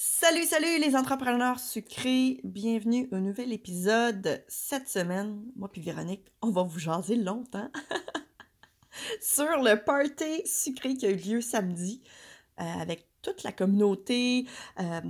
[0.00, 2.38] Salut, salut les entrepreneurs sucrés!
[2.44, 4.44] Bienvenue au nouvel épisode.
[4.46, 7.68] Cette semaine, moi puis Véronique, on va vous jaser longtemps
[9.20, 12.00] sur le party sucré qui a eu lieu samedi
[12.60, 14.46] euh, avec toute la communauté,
[14.78, 15.00] euh,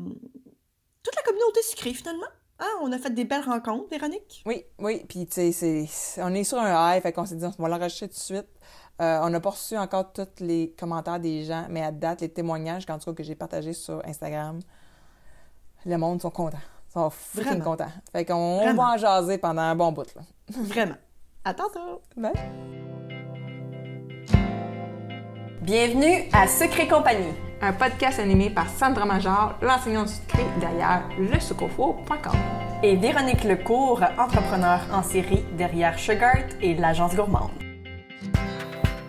[1.03, 2.25] toute la communauté sucrée finalement.
[2.59, 4.43] Ah, on a fait des belles rencontres, Véronique.
[4.47, 5.87] Oui, oui, puis tu sais,
[6.17, 8.49] on est sur un high, fait qu'on s'est dit, on va l'enregistrer tout de suite.
[9.01, 12.29] Euh, on n'a pas reçu encore tous les commentaires des gens, mais à date, les
[12.29, 14.59] témoignages en tout cas, que j'ai partagés sur Instagram,
[15.87, 16.59] le monde sont contents.
[16.89, 17.93] Ils sont vraiment contents.
[18.13, 20.15] Fait qu'on va en jaser pendant un bon bout.
[20.15, 20.23] Là.
[20.51, 20.97] Vraiment.
[21.45, 22.03] À tantôt.
[22.17, 22.33] Bye.
[25.63, 32.33] Bienvenue à Secret Compagnie, un podcast animé par Sandra Major, l'enseignante sucré derrière lesucofo.com.
[32.83, 37.51] Et Véronique Lecourt, entrepreneur en série derrière Sugart et l'agence gourmande.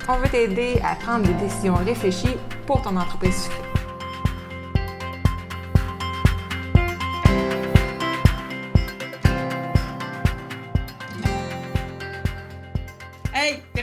[0.10, 3.69] On veut t'aider à prendre des décisions réfléchies pour ton entreprise sucrée.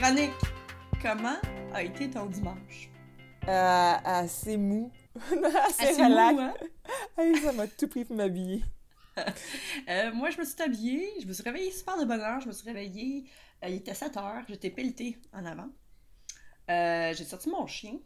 [0.07, 0.31] Véronique,
[1.01, 1.35] comment
[1.73, 2.89] a été ton dimanche?
[3.45, 4.89] Euh, assez mou.
[5.67, 6.39] assez, relax.
[7.17, 7.33] Hein?
[7.43, 8.63] ça m'a tout pris pour m'habiller.
[9.89, 12.47] Euh, moi, je me suis habillée, je me suis réveillée super de bonne heure, je
[12.47, 13.25] me suis réveillée,
[13.63, 15.69] euh, il était 7 heures, j'étais pelletée en avant.
[16.69, 17.97] J'ai sorti mon chien.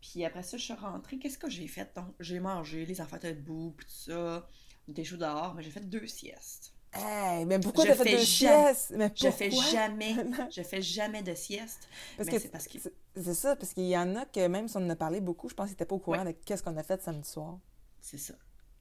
[0.00, 1.18] Puis après ça, je suis rentrée.
[1.18, 1.90] Qu'est-ce que j'ai fait?
[1.96, 4.46] Donc, j'ai mangé, les enfants étaient debout, puis tout ça.
[4.86, 6.74] On était dehors, mais j'ai fait deux siestes.
[6.94, 8.92] Hey, mais pourquoi t'as fait deux siestes?
[8.94, 10.14] Mais je fais jamais,
[10.50, 11.88] je fais jamais de sieste.
[12.16, 12.78] Parce que c'est parce que...
[13.16, 15.48] C'est ça, parce qu'il y en a que même si on en a parlé beaucoup,
[15.48, 17.58] je pense qu'ils n'étaient pas au courant de qu'est-ce qu'on a fait samedi soir.
[18.00, 18.34] C'est ça.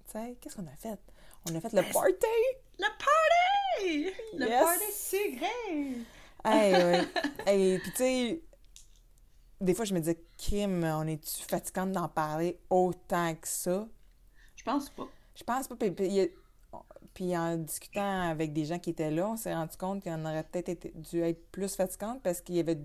[0.06, 1.00] Tu sais, qu'est-ce qu'on a fait?
[1.50, 2.16] On a fait le ben, party!
[2.80, 4.14] Le party!
[4.38, 5.39] Le party c'est
[6.44, 7.08] Hey,
[7.45, 8.42] hey, puis tu sais,
[9.62, 13.88] des fois, je me disais, Kim, on est-tu fatigante d'en parler autant que ça?
[14.56, 15.08] Je pense pas.
[15.36, 15.76] Je pense pas.
[15.76, 16.32] Puis,
[17.38, 20.88] en discutant avec des gens qui étaient là, on s'est rendu compte qu'on aurait peut-être
[20.95, 22.80] dû être plus fatigante parce qu'il y avait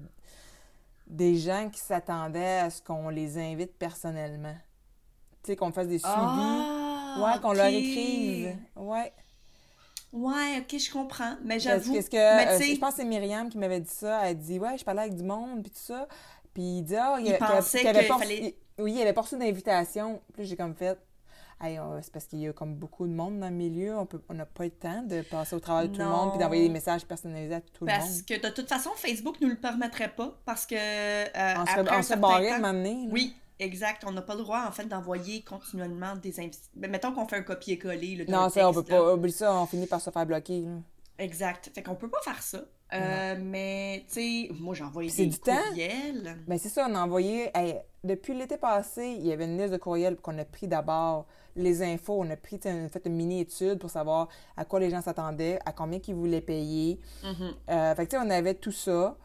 [1.06, 4.56] des gens qui s'attendaient à ce qu'on les invite personnellement.
[5.42, 6.14] Tu sais, qu'on fasse des suivis.
[6.14, 8.56] Ah, ouais, qu'on leur écrive.
[8.74, 9.12] Ouais.
[10.12, 11.36] Ouais, ok, je comprends.
[11.44, 11.94] Mais j'avoue.
[11.94, 14.26] Parce que, euh, je pense que c'est Myriam qui m'avait dit ça.
[14.26, 16.08] Elle dit Ouais, je parlais avec du monde, puis tout ça.
[16.56, 18.56] Puis il dit, ah, il, pensait qu'il avait pas fallait...
[18.78, 20.22] Oui, il avait pas reçu d'invitation.
[20.32, 20.98] Puis j'ai comme fait,
[21.60, 23.94] c'est parce qu'il y a comme beaucoup de monde dans le milieu.
[24.28, 26.66] On n'a pas le temps de passer au travail de tout le monde puis d'envoyer
[26.66, 28.00] des messages personnalisés à tout le monde.
[28.00, 30.74] Parce que de toute façon, Facebook ne nous le permettrait pas parce que.
[30.74, 33.10] Euh, on après se, barrait temps...
[33.10, 34.04] Oui, exact.
[34.06, 36.70] On n'a pas le droit, en fait, d'envoyer continuellement des invitations.
[36.76, 38.26] Mettons qu'on fait un copier-coller.
[38.28, 39.14] Non, ça, on peut pas.
[39.14, 40.64] Oublie ça, on finit par se faire bloquer.
[41.18, 41.70] Exact.
[41.74, 42.60] Fait qu'on peut pas faire ça.
[42.92, 46.36] Euh, mais, tu sais, moi, j'ai envoyé des du courriels.
[46.46, 47.50] Mais ben, c'est ça, on a envoyé...
[48.04, 51.82] depuis l'été passé, il y avait une liste de courriels qu'on a pris d'abord les
[51.82, 52.20] infos.
[52.20, 55.58] On a pris, on a fait une mini-étude pour savoir à quoi les gens s'attendaient,
[55.64, 57.00] à combien ils voulaient payer.
[57.22, 57.54] Mm-hmm.
[57.70, 59.16] Euh, fait que, tu sais, on avait tout ça.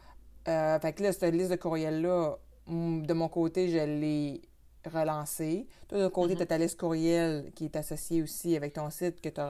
[0.48, 2.36] Euh, fait que là, cette liste de courriels-là,
[2.68, 4.42] de mon côté, je l'ai
[4.84, 5.66] relancée.
[5.88, 6.36] Toi, de ton côté, mm-hmm.
[6.38, 9.40] tu as ta liste courriel qui est associée aussi avec ton site que tu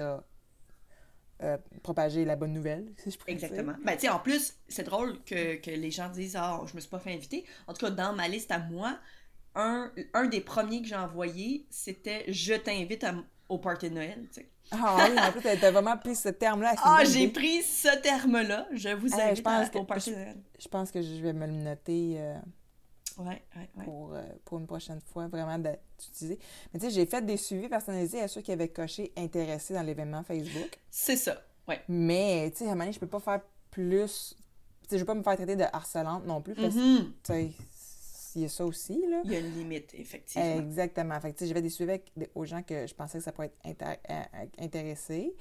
[0.00, 0.24] as
[1.40, 3.74] euh, propager la bonne nouvelle, si je Exactement.
[3.84, 6.80] Ben, tu sais, en plus, c'est drôle que, que, les gens disent Ah, je me
[6.80, 7.44] suis pas fait inviter.
[7.68, 8.98] En tout cas, dans ma liste à moi,
[9.58, 13.04] un, un des premiers que j'ai envoyé, c'était Je t'invite
[13.48, 14.48] au party de Noël, tu sais.
[14.70, 16.74] Ah oui, en plus, t'as vraiment pris ce terme-là.
[16.82, 18.66] Ah, j'ai pris ce terme-là.
[18.72, 20.36] Je vous invite au party de Noël.
[20.58, 22.16] Je pense que je vais me le noter.
[22.18, 22.38] Euh,
[23.18, 23.84] Ouais, ouais, ouais.
[23.84, 26.38] Pour, euh, pour une prochaine fois, vraiment d'utiliser.
[26.72, 29.82] Mais tu sais, j'ai fait des suivis personnalisés à ceux qui avaient coché intéressé dans
[29.82, 30.78] l'événement Facebook.
[30.88, 31.82] C'est ça, ouais.
[31.88, 33.40] Mais, tu sais, à un moment donné, je peux pas faire
[33.72, 34.36] plus.
[34.82, 37.12] Tu sais, je veux pas me faire traiter de harcelante non plus parce mm-hmm.
[38.34, 39.20] Il y a ça aussi, là.
[39.24, 40.58] Il y a une limite, effectivement.
[40.58, 41.20] Exactement.
[41.20, 43.84] Fait que, des suivis avec aux gens que je pensais que ça pourrait être
[44.58, 45.34] intéressé.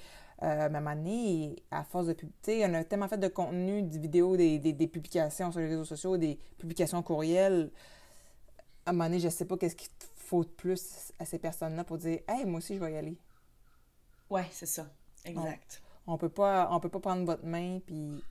[0.44, 3.28] Euh, mais à un moment donné, à force de publier, on a tellement fait de
[3.28, 7.72] contenu, des vidéos, des, des, publications sur les réseaux sociaux, des publications courriels.
[8.86, 11.84] À un moment donné, je sais pas qu'est-ce qu'il faut de plus à ces personnes-là
[11.84, 13.18] pour dire Hey, moi aussi, je vais y aller.
[14.30, 14.88] Ouais, c'est ça.
[15.26, 15.82] Exact.
[16.06, 18.24] On, on, peut pas on peut pas prendre votre main puis.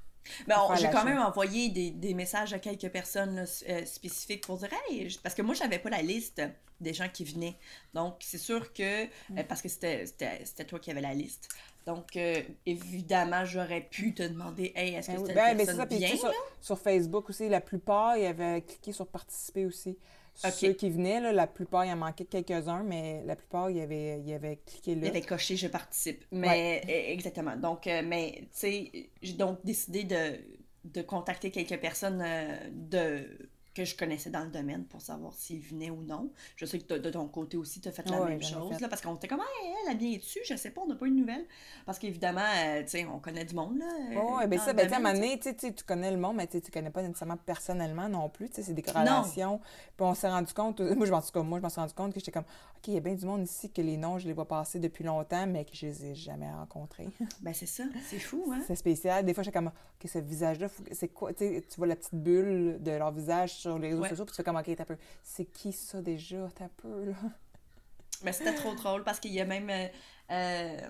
[0.46, 4.68] Ben, j'ai quand même envoyé des, des, messages à quelques personnes euh, spécifiques pour dire
[4.88, 6.42] Hey, parce que moi, j'avais pas la liste
[6.80, 7.56] des gens qui venaient.
[7.94, 9.38] Donc, c'est sûr que, mm.
[9.38, 11.48] euh, parce que c'était toi qui avais la liste.
[11.86, 16.32] Donc, euh, évidemment, j'aurais pu te demander Hey, est-ce que ben, ben personne bien, sur,
[16.60, 19.96] sur, Facebook aussi, la plupart, ils avaient cliqué sur participer aussi.
[20.36, 23.80] Ceux qui venaient, là, la plupart, il en manquait quelques-uns, mais la plupart, il y
[23.80, 25.02] avait, il avait cliqué là.
[25.04, 26.24] Il avait coché je participe.
[26.30, 27.56] Mais e, exactement.
[27.56, 30.38] Donc, euh, mais tu sais, j'ai donc décidé de,
[30.84, 32.24] de contacter quelques personnes
[32.72, 36.30] de que je connaissais dans le domaine pour savoir s'ils venaient ou non.
[36.56, 38.80] Je sais que de ton côté aussi, tu as fait la Ouais, même chose, fait.
[38.80, 40.94] là, parce qu'on était comme, hey, elle, elle vient dessus, je sais pas, on n'a
[40.94, 41.44] pas eu de nouvelles.
[41.84, 43.84] Parce qu'évidemment, euh, tu sais, on connaît du monde, là.
[43.84, 46.60] euh, ben dans ça, ben, à un moment donné, tu connais le monde, mais tu
[46.60, 49.58] tu connais pas nécessairement personnellement non plus, tu sais, c'est des relations.
[49.96, 51.92] Puis on s'est rendu compte, moi, je m'en suis comme moi, je m'en suis rendu
[51.94, 52.44] compte que j'étais comme,
[52.78, 54.78] OK, il y a bien du monde ici que les noms, je les vois passer
[54.78, 57.08] depuis longtemps, mais que je les ai jamais rencontrés.
[57.42, 58.62] Ben, c'est ça, c'est fou, hein?
[58.66, 59.24] c'est spécial.
[59.24, 62.90] Des fois, j'étais comme, OK, ce visage-là, c'est quoi, tu vois la petite bulle de
[62.92, 64.08] leur visage sur les réseaux Ouais.
[64.08, 64.96] sociaux, puis tu fais comme, OK, t'as peu.
[65.22, 66.48] C'est qui ça déjà?
[66.54, 67.14] T'as peu, là.
[68.22, 69.86] Mais c'était trop drôle parce qu'il y a même euh,
[70.30, 70.80] euh,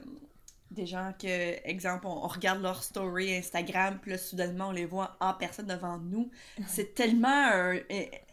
[0.70, 4.84] des gens que, exemple, on, on regarde leur story Instagram, puis là, soudainement, on les
[4.86, 6.30] voit en personne devant nous.
[6.68, 7.80] C'est tellement euh,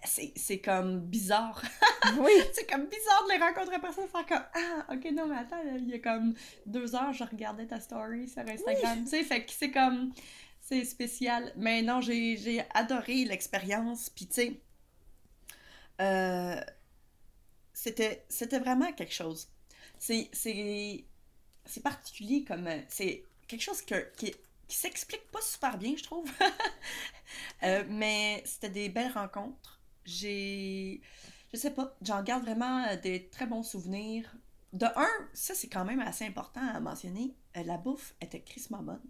[0.06, 1.62] C'est comme bizarre.
[2.20, 2.32] Oui!
[2.52, 5.62] c'est comme bizarre de les rencontrer en personne, faire comme Ah, ok, non, mais attends,
[5.78, 6.34] il y a comme
[6.66, 9.04] deux heures, je regardais ta story sur Instagram.
[9.06, 10.12] Tu sais, fait que c'est comme.
[10.64, 11.54] C'est spécial.
[11.58, 14.62] Mais non, j'ai adoré l'expérience, puis tu sais.
[16.02, 16.62] euh,
[17.74, 19.50] c'était vraiment quelque chose.
[19.98, 20.30] C'est
[21.84, 23.96] particulier comme euh, c'est quelque chose qui
[24.68, 26.30] qui s'explique pas super bien, je trouve.
[27.64, 29.82] Euh, mais c'était des belles rencontres.
[30.06, 31.02] J'ai
[31.54, 34.32] je sais pas, j'en garde vraiment des très bons souvenirs.
[34.74, 39.02] De un, ça c'est quand même assez important à mentionner, la bouffe était crissement bonne.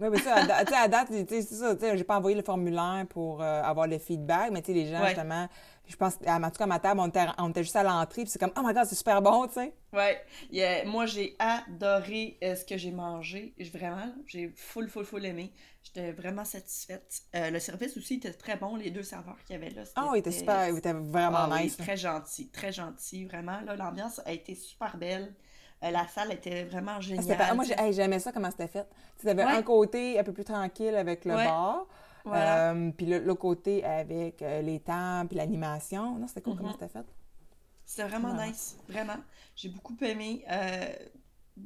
[0.00, 1.96] Oui, mais ça, à, da- tu sais, à date, tu sais, c'est ça, tu sais,
[1.98, 5.00] j'ai pas envoyé le formulaire pour euh, avoir le feedback, mais tu sais, les gens,
[5.00, 5.08] Ouais.
[5.08, 5.46] justement,
[5.86, 7.82] je pense, à, en tout cas, à ma table, on était, on était juste à
[7.82, 9.74] l'entrée, puis c'est comme, oh my god, c'est super bon, tu sais.
[9.92, 10.18] Ouais,
[10.50, 13.54] il y a- moi j'ai adoré euh, ce que j'ai mangé.
[13.74, 15.52] Vraiment, j'ai full, full, full aimé.
[15.82, 17.22] J'étais vraiment satisfaite.
[17.34, 19.82] Euh, le service aussi était très bon, les deux serveurs qu'il y avait là.
[19.96, 21.76] Ah, il était super, il était vraiment Ah nice.
[21.76, 23.60] très gentil, très gentil, vraiment.
[23.62, 25.34] Là, l'ambiance a été super belle.
[25.82, 27.38] Euh, la salle était vraiment Ah, géniale.
[27.38, 28.86] pas- moi, hey, j'aimais ça, comment c'était fait.
[29.18, 29.50] Tu avais Ouais.
[29.52, 31.44] un côté un peu plus tranquille avec le Ouais.
[31.46, 31.86] bar,
[32.24, 32.72] Voilà.
[32.72, 36.16] euh, puis le- l'autre côté avec euh, les temps, puis l'animation.
[36.18, 36.58] Non, c'était cool, Mhm.
[36.58, 37.06] comment c'était fait?
[37.86, 38.48] C'était vraiment Ouais.
[38.48, 39.16] nice, vraiment.
[39.56, 40.44] J'ai beaucoup aimé.
[40.50, 40.86] Euh,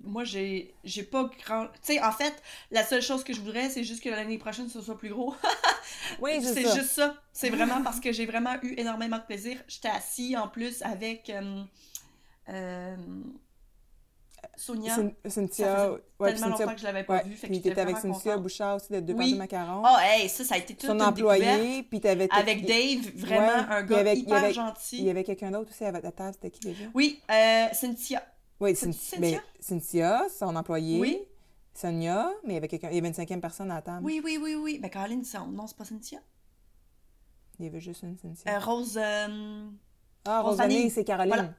[0.05, 1.67] moi, j'ai j'ai pas grand.
[1.67, 2.35] Tu sais, en fait,
[2.71, 5.35] la seule chose que je voudrais, c'est juste que l'année prochaine, ce soit plus gros.
[6.21, 7.15] Oui, c'est juste ça.
[7.33, 9.59] C'est vraiment parce que j'ai vraiment eu énormément de plaisir.
[9.69, 11.63] J'étais assis en plus avec euh,
[12.49, 12.97] euh,
[14.57, 14.95] Sonia.
[15.27, 17.35] Cynthia, ouais, tellement Cynthia, longtemps que je l'avais pas ouais, vue.
[17.35, 18.37] Fait puis t'étais avec Cynthia.
[18.39, 19.33] Bouchard aussi, de deux Oui.
[19.33, 19.83] de macarons.
[19.85, 22.29] Oh, hey, ça, ça a été toute son une employé, puis t'avais...
[22.31, 24.99] Avec Dave, vraiment Ouais, un il gars il hyper avait- gentil.
[24.99, 26.85] Il y avait quelqu'un d'autre aussi à ta table, c'était qui déjà?
[26.95, 28.23] Oui, euh, Cynthia.
[28.61, 29.19] Oui, Cynthia?
[29.19, 31.01] ben, Cynthia, son employé.
[31.01, 31.19] Oui.
[31.77, 34.05] Sonia, mais il y avait quelqu'un, il y avait une cinquième personne à la table.
[34.05, 34.79] Oui, oui, oui, oui.
[34.81, 36.21] Ben, Caroline, c'est- non, c'est pas Cynthia?
[37.59, 38.57] Il y avait juste une Cynthia.
[38.57, 38.97] Euh, Rose.
[38.97, 39.67] euh,
[40.25, 40.59] ah, Rose
[40.91, 41.35] c'est Caroline.
[41.35, 41.55] Voilà.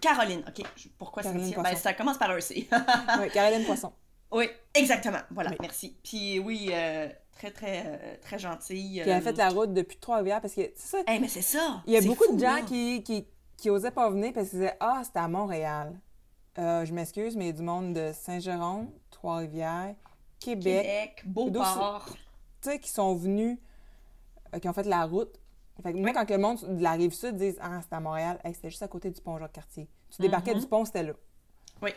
[0.00, 0.66] Caroline, ok.
[0.98, 1.52] Pourquoi Caroline?
[1.54, 1.62] Poisson.
[1.70, 2.68] Ben, ça commence par un C.
[3.20, 3.92] Oui, Caroline Poisson.
[4.32, 5.18] oui, exactement.
[5.30, 5.56] Voilà, Oui.
[5.60, 5.96] merci.
[6.02, 9.02] Puis oui, euh, très, très, euh, très gentille.
[9.02, 10.98] Qui a euh, fait la route depuis Trois-Rivières parce que c'est ça.
[11.06, 11.82] Hey, mais c'est ça!
[11.86, 12.62] Il y a beaucoup fou, de gens là.
[12.62, 13.26] qui, qui,
[13.56, 15.98] qui osaient pas venir parce qu'ils disaient Ah, c'était à Montréal.
[16.58, 19.94] Euh, je m'excuse, mais il y a du monde de Saint-Jérôme, Trois-Rivières,
[20.38, 22.06] Québec, Québec, Beauport.
[22.60, 23.56] Tu sais, qui sont venus,
[24.60, 25.39] qui ont fait la route.
[25.82, 28.38] Fait que moi, quand le monde de la rive sud disent Ah, c'était à Montréal,
[28.44, 29.88] Hey, c'était juste à côté du pont Jacques-Cartier.
[30.14, 30.60] Tu débarquais Mhm.
[30.60, 31.12] du pont, c'était là.
[31.82, 31.90] Oui.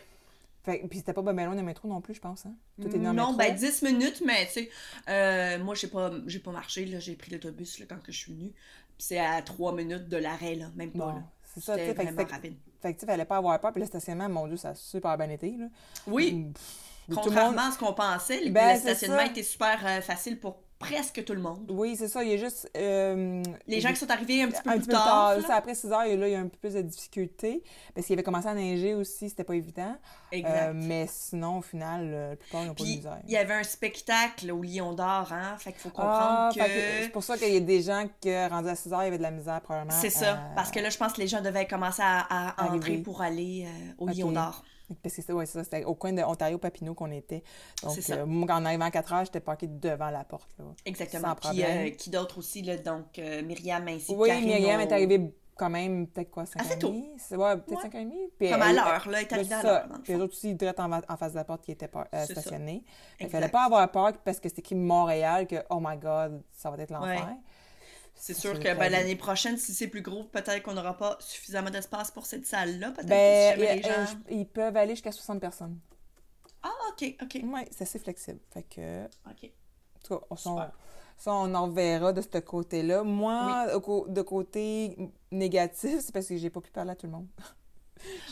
[0.63, 2.45] Fait, puis c'était pas ben loin du métro non plus, je pense.
[2.45, 2.53] Hein?
[2.81, 3.33] Tout est dans Non, métro.
[3.37, 4.69] ben 10 minutes, mais tu sais,
[5.09, 8.33] euh, moi, j'ai pas, pas marché, là, j'ai pris l'autobus là, quand que je suis
[8.33, 8.51] venue.
[8.97, 10.99] Puis c'est à 3 minutes de l'arrêt, là, même pas.
[10.99, 11.23] Bon, là.
[11.53, 11.93] c'est ça, tu sais.
[11.93, 12.55] Fait rapide.
[12.81, 13.73] fait que tu fallait pas avoir peur.
[13.73, 15.51] Puis le stationnement, mon Dieu, ça a super bien été.
[15.57, 15.65] Là.
[16.07, 19.85] Oui, Pff, contrairement monde- à ce qu'on pensait, le- Ben, le c'est stationnement était super
[19.85, 21.69] euh, facile pour presque tout le monde.
[21.69, 22.23] Oui, c'est ça.
[22.23, 22.69] Il y a juste.
[22.77, 25.33] euh, Les gens qui sont arrivés un petit peu un plus petit peu tard.
[25.47, 27.63] Ça, après 6 heures, et là, il y a un peu plus de difficultés.
[27.93, 29.95] Parce qu'il avait commencé à neiger aussi, c'était pas évident.
[30.31, 30.69] Exact.
[30.69, 33.19] Euh, mais sinon, au final, euh, la plupart, n'ont pas de misère.
[33.27, 35.55] il y avait un spectacle au Lion d'Or, hein?
[35.59, 36.59] Fait qu'il faut Ah, comprendre que
[36.99, 37.03] que...
[37.03, 39.07] c'est pour ça qu'il y a des gens qui, rendus à 6 heures, il y
[39.09, 39.97] avait de la misère, probablement.
[39.99, 40.33] C'est ça.
[40.33, 43.21] à- Parce que là, je pense que les gens devaient commencer à, à entrer pour
[43.21, 44.15] aller euh, au Ok.
[44.15, 44.63] Lion d'Or.
[45.01, 47.43] Parce que c'était ouais, ça, c'était au coin de Ontario-Papineau qu'on était.
[47.81, 48.15] Donc, ça.
[48.15, 50.49] euh, en arrivant à 4 heures, j'étais parquée devant la porte.
[50.59, 50.65] Là.
[50.85, 51.35] Exactement.
[51.41, 55.33] Sans Puis, euh, qui d'autre aussi, là, donc euh, Myriam ainsi Oui, Myriam est arrivée
[55.55, 56.95] quand même, peut-être quoi, 5 Assez ans et tôt.
[57.17, 57.81] C'est- Ouais, peut-être Ouais.
[57.83, 58.19] 5 ans et demi.
[58.37, 60.53] Puis Comme à l'heure, là, elle est Ben, arrivée à l'heure, Puis les autres aussi,
[60.55, 62.83] direct en, face de la porte qui était euh, stationnés.
[63.19, 63.39] Il Exact.
[63.39, 66.77] fallait pas avoir peur parce que c'est écrit Montréal que, oh my god, ça va
[66.81, 67.27] être l'enfer.
[67.27, 67.37] Ouais.
[68.25, 71.69] C'est sûr que ben, l'année prochaine, si c'est plus gros, peut-être qu'on n'aura pas suffisamment
[71.69, 72.91] d'espace pour cette salle-là.
[72.91, 74.05] Peut-être Ben, que les gens...
[74.31, 75.77] ils peuvent aller jusqu'à 60 personnes.
[76.61, 77.41] Ah, ok, ok.
[77.43, 78.39] Oui, c'est assez flexible.
[78.53, 79.51] Fait que, ok.
[79.51, 83.03] en tout cas, on, ça, on en verra de ce côté-là.
[83.03, 84.97] Moi, au de côté
[85.29, 87.27] négatif, c'est parce que j'ai pas pu parler à tout le monde.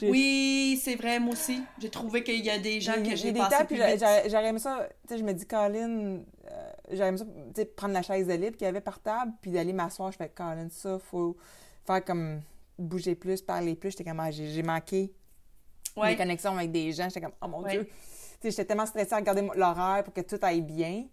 [0.01, 1.61] Oui, c'est vrai, moi aussi.
[1.79, 4.03] J'ai trouvé qu'il y a des gens que j'ai passé plus vite.
[4.29, 4.89] j'aurais aimé ça.
[5.07, 6.19] Tu sais, je me dis, Colin,
[6.91, 7.25] j'aime ça,
[7.75, 10.11] prendre la chaise de libre qu'il y avait par table, puis d'aller m'asseoir.
[10.11, 11.35] Je fais, Colin, ça, faut
[11.85, 12.41] faire comme
[12.77, 13.91] bouger plus, parler plus.
[13.91, 15.13] J'étais comme, ah, j'ai manqué
[15.97, 16.11] Ouais.
[16.11, 17.09] des connexions avec des gens.
[17.09, 17.71] J'étais comme, oh mon Ouais.
[17.71, 17.89] Dieu.
[18.43, 21.05] J'étais tellement stressée à regarder l'horaire pour que tout aille bien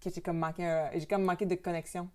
[0.00, 2.08] que j'ai comme manqué, j'ai comme manqué de connexion.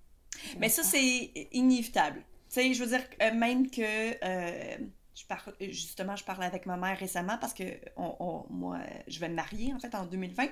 [0.60, 2.20] Mais ça, c'est inévitable.
[2.50, 3.82] Tu sais, je veux dire, euh, même que.
[3.82, 4.78] euh,
[5.22, 7.64] je parle, justement, je parlais avec ma mère récemment parce que
[7.98, 10.48] on, on- moi, je vais me marier en fait en 2020,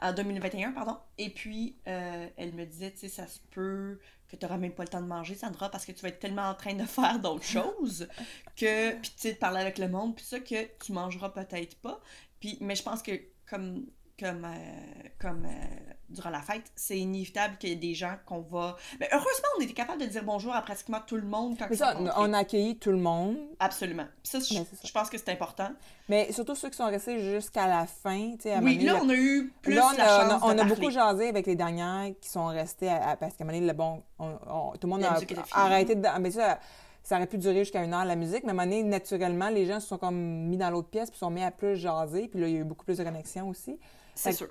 [0.00, 0.96] en 2021, pardon.
[1.18, 3.98] Et puis, euh, elle me disait, tu sais, ça se peut
[4.28, 6.20] que tu n'auras même pas le temps de manger, Sandra, parce que tu vas être
[6.20, 8.08] tellement en train de faire d'autres choses
[8.56, 11.76] que, puis tu sais, de parler avec le monde, puis ça, que tu mangeras peut-être
[11.80, 12.00] pas.
[12.40, 13.12] Puis, mais je pense que
[13.48, 13.86] comme,
[14.22, 18.40] comme, euh, comme euh, durant la fête, c'est inévitable qu'il y ait des gens qu'on
[18.40, 18.76] va.
[19.00, 21.96] Mais heureusement, on était capable de dire bonjour à pratiquement tout le monde quand ça,
[22.16, 23.36] on a accueilli tout le monde.
[23.58, 24.06] Absolument.
[24.22, 24.64] Ça, je, c'est ça.
[24.84, 25.70] je pense que c'est important.
[26.08, 28.34] Mais surtout ceux qui sont restés jusqu'à la fin.
[28.44, 30.66] à Oui, là, on a eu plus Là, on la a, chance on a- on
[30.66, 33.66] beaucoup jasé avec les dernières qui sont restées à- à- parce qu'à un moment donné,
[33.72, 36.06] le bon, on- on- tout le monde La a arrêté de.
[36.20, 36.58] Mais ça,
[37.04, 39.48] ça aurait pu durer jusqu'à une heure la musique, mais à un moment donné, naturellement,
[39.48, 42.28] les gens se sont comme mis dans l'autre pièce puis sont mis à plus jaser.
[42.28, 43.78] Puis là, il y a eu beaucoup plus de connexions aussi.
[44.14, 44.48] C'est sûr.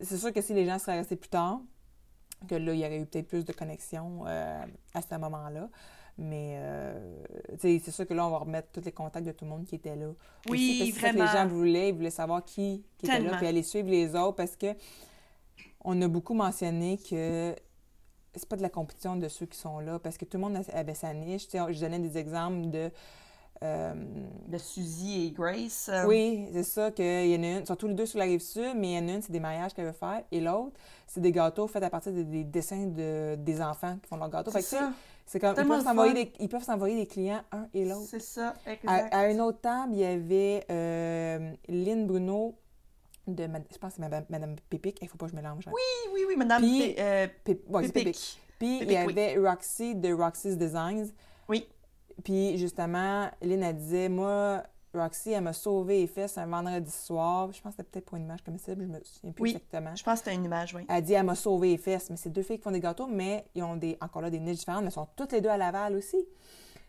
[0.00, 1.60] C'est sûr que si les gens seraient restés plus tard,
[2.48, 5.68] que là, il y aurait eu peut-être plus de connexions euh, à ce moment-là.
[6.18, 7.24] Mais euh,
[7.58, 9.76] c'est sûr que là, on va remettre tous les contacts de tout le monde qui
[9.76, 10.08] était là.
[10.48, 13.46] Oui, Aussi, parce que les gens voulaient, ils voulaient savoir qui, qui était là, puis
[13.46, 14.74] aller suivre les autres parce que
[15.84, 17.54] on a beaucoup mentionné que
[18.34, 20.64] c'est pas de la compétition de ceux qui sont là parce que tout le monde
[20.72, 21.46] avait sa niche.
[21.52, 22.90] Je donnais des exemples de.
[23.62, 23.92] Euh,
[24.46, 25.88] De Suzy et Grace.
[25.92, 28.40] euh, oui, c'est ça, qu'il y en a une, surtout les deux sur la rive
[28.40, 30.76] sud, mais il y en a une, c'est des mariages qu'elle veut faire, et l'autre,
[31.06, 34.30] c'est des gâteaux faits à partir de- des dessins de, des enfants qui font leurs
[34.30, 34.50] gâteaux.
[34.52, 34.92] C'est ça.
[35.26, 38.06] c'est comme, ils peuvent, des, ils peuvent s'envoyer des clients un et l'autre.
[38.08, 39.14] C'est ça, À, exact.
[39.14, 42.54] à une autre table, il y avait euh, Lynn Bruno
[43.26, 45.64] de, je pense que c'est Madame, Madame Pépic, il faut pas que je mélange.
[45.68, 45.72] hein.
[45.74, 46.62] Oui, oui, oui, madame.
[46.62, 47.92] Puis- euh, Pépic.
[47.92, 48.40] Pépic.
[48.58, 48.96] Puis il y oui.
[48.96, 51.08] avait Roxy de Roxy's Designs.
[52.24, 54.62] Puis justement, Lynn, elle disait, moi,
[54.94, 57.52] Roxy, elle m'a sauvé les fesses un vendredi soir.
[57.52, 59.50] Je pense que c'était peut-être pour une image comme ça, je me souviens plus Oui.
[59.50, 59.94] exactement.
[59.94, 60.84] Je pense que c'était une image, oui.
[60.88, 62.10] Elle dit, elle m'a sauvé les fesses.
[62.10, 64.40] Mais c'est deux filles qui font des gâteaux, mais ils ont des, encore là des
[64.40, 66.16] niches différentes, mais elles sont toutes les deux à Laval aussi.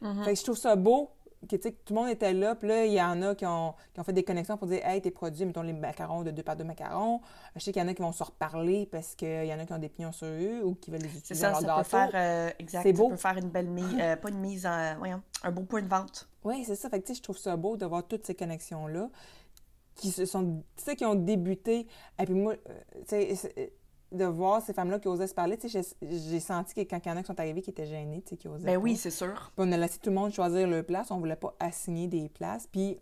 [0.01, 0.24] Mhm.
[0.24, 1.09] Fait que je trouve ça beau
[1.48, 2.55] que, tu sais, tout le monde était là.
[2.55, 4.86] Puis là, il y en a qui ont, qui ont fait des connexions pour dire
[4.86, 7.22] Hey, tes produits, mettons les macarons de deux par deux macarons.
[7.55, 9.65] Je sais qu'il y en a qui vont se reparler parce qu'il y en a
[9.65, 11.67] qui ont des pignons sur eux ou qui veulent les C'est utiliser ça, dans ça
[11.67, 13.10] leur peut faire, euh, exact, C'est ça beau.
[13.10, 15.88] peut faire une belle mise, euh, pas une mise en, voyons, un beau point de
[15.88, 16.27] vente.
[16.43, 16.89] Oui, c'est ça.
[16.89, 19.10] Fait que, tu sais, je trouve ça beau de voir toutes ces connexions-là
[19.96, 21.88] qui se sont, tu sais, qui ont débuté.
[22.19, 22.55] Et puis moi,
[24.12, 27.18] de voir ces femmes-là qui osaient se parler, j'ai- senti que quand il y en
[27.18, 29.51] a qui sont arrivés qui étaient gênés, qui osaient Ben oui, c'est sûr.
[29.56, 31.12] Puis on a laissé tout le monde choisir leur place.
[31.12, 32.68] On voulait pas assigner des places.
[32.68, 32.98] Puis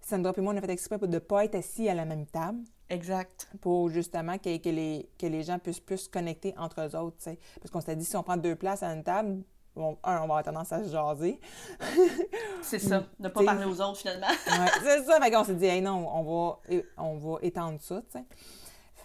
[0.00, 2.26] Sandra et moi, on a fait exprès de ne pas être assis à la même
[2.26, 2.58] table
[2.90, 3.48] Exact.
[3.60, 7.16] pour justement que, que les, que les gens puissent plus se connecter entre eux autres.
[7.60, 9.42] Parce qu'on s'était dit, si on prend deux places à une table,
[9.76, 11.38] bon, un, on va avoir tendance à se jaser.
[12.62, 13.04] C'est ça.
[13.18, 14.26] Ne pas parler aux autres, finalement.
[14.28, 15.20] Ouais, c'est ça.
[15.20, 16.60] Fait qu'on s'est dit, hey, non, on va,
[16.98, 18.00] on va étendre ça.
[18.02, 18.24] tu sais.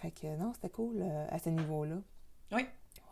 [0.00, 1.96] Fait que non, c'était cool euh, à ce niveau-là.
[2.52, 2.66] Oui.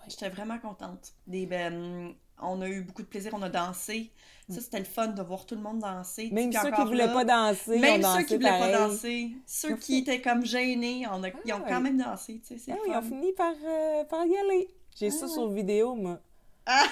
[0.09, 1.15] J'étais vraiment contente.
[1.27, 4.13] Des, ben, on a eu beaucoup de plaisir, on a dansé.
[4.49, 6.31] Ça, c'était le fun de voir tout le monde danser.
[6.31, 9.77] Même ceux qui encore voulaient là, pas danser, Même ceux qui voulaient pas danser, ceux
[9.77, 11.81] qui étaient comme gênés, on a- ils ont Ah quand ouais.
[11.81, 14.69] même dansé, tu sais, Ah oui, ils ont fini par, euh, par y aller.
[14.97, 16.21] J'ai ça Ah sur vidéo, moi.
[16.67, 16.85] Ah!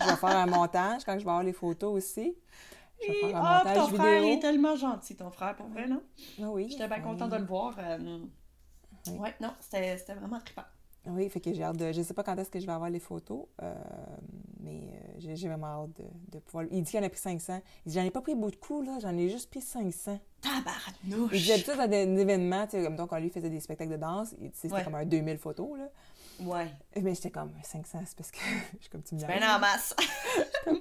[0.00, 2.34] Je vais faire un montage quand je vais avoir les photos aussi.
[3.00, 3.98] Je vais faire un Ah, montage ton vidéo.
[4.00, 6.02] frère il est tellement gentil, ton frère, pour vrai, non?
[6.42, 6.66] Ah oui.
[6.68, 7.02] J'étais bien oui.
[7.04, 7.76] contente de le voir.
[7.78, 8.18] euh,
[9.12, 9.18] Oui.
[9.18, 10.62] Ouais, non, c'était vraiment trippant.
[11.08, 11.92] Oui, fait que j'ai hâte de.
[11.92, 13.74] Je sais pas quand est-ce que je vais avoir les photos, euh,
[14.60, 16.64] mais euh, j'ai vraiment hâte de, de pouvoir.
[16.72, 17.60] Il dit qu'il en a pris 500.
[17.84, 20.18] Il dit J'en ai pas pris beaucoup, là, j'en ai juste pris 500.
[20.42, 21.46] Il dit Tabarnouche!
[21.46, 24.34] d'habitude, dans des événements, tu sais, comme donc, quand lui faisait des spectacles de danse,
[24.52, 24.82] c'était Ouais.
[24.82, 25.88] comme un 2000 photos, là.
[26.40, 26.66] Ouais,
[27.00, 28.38] Mais j'étais comme 500, c'est parce que
[28.76, 29.94] je suis comme tu me ben en masse.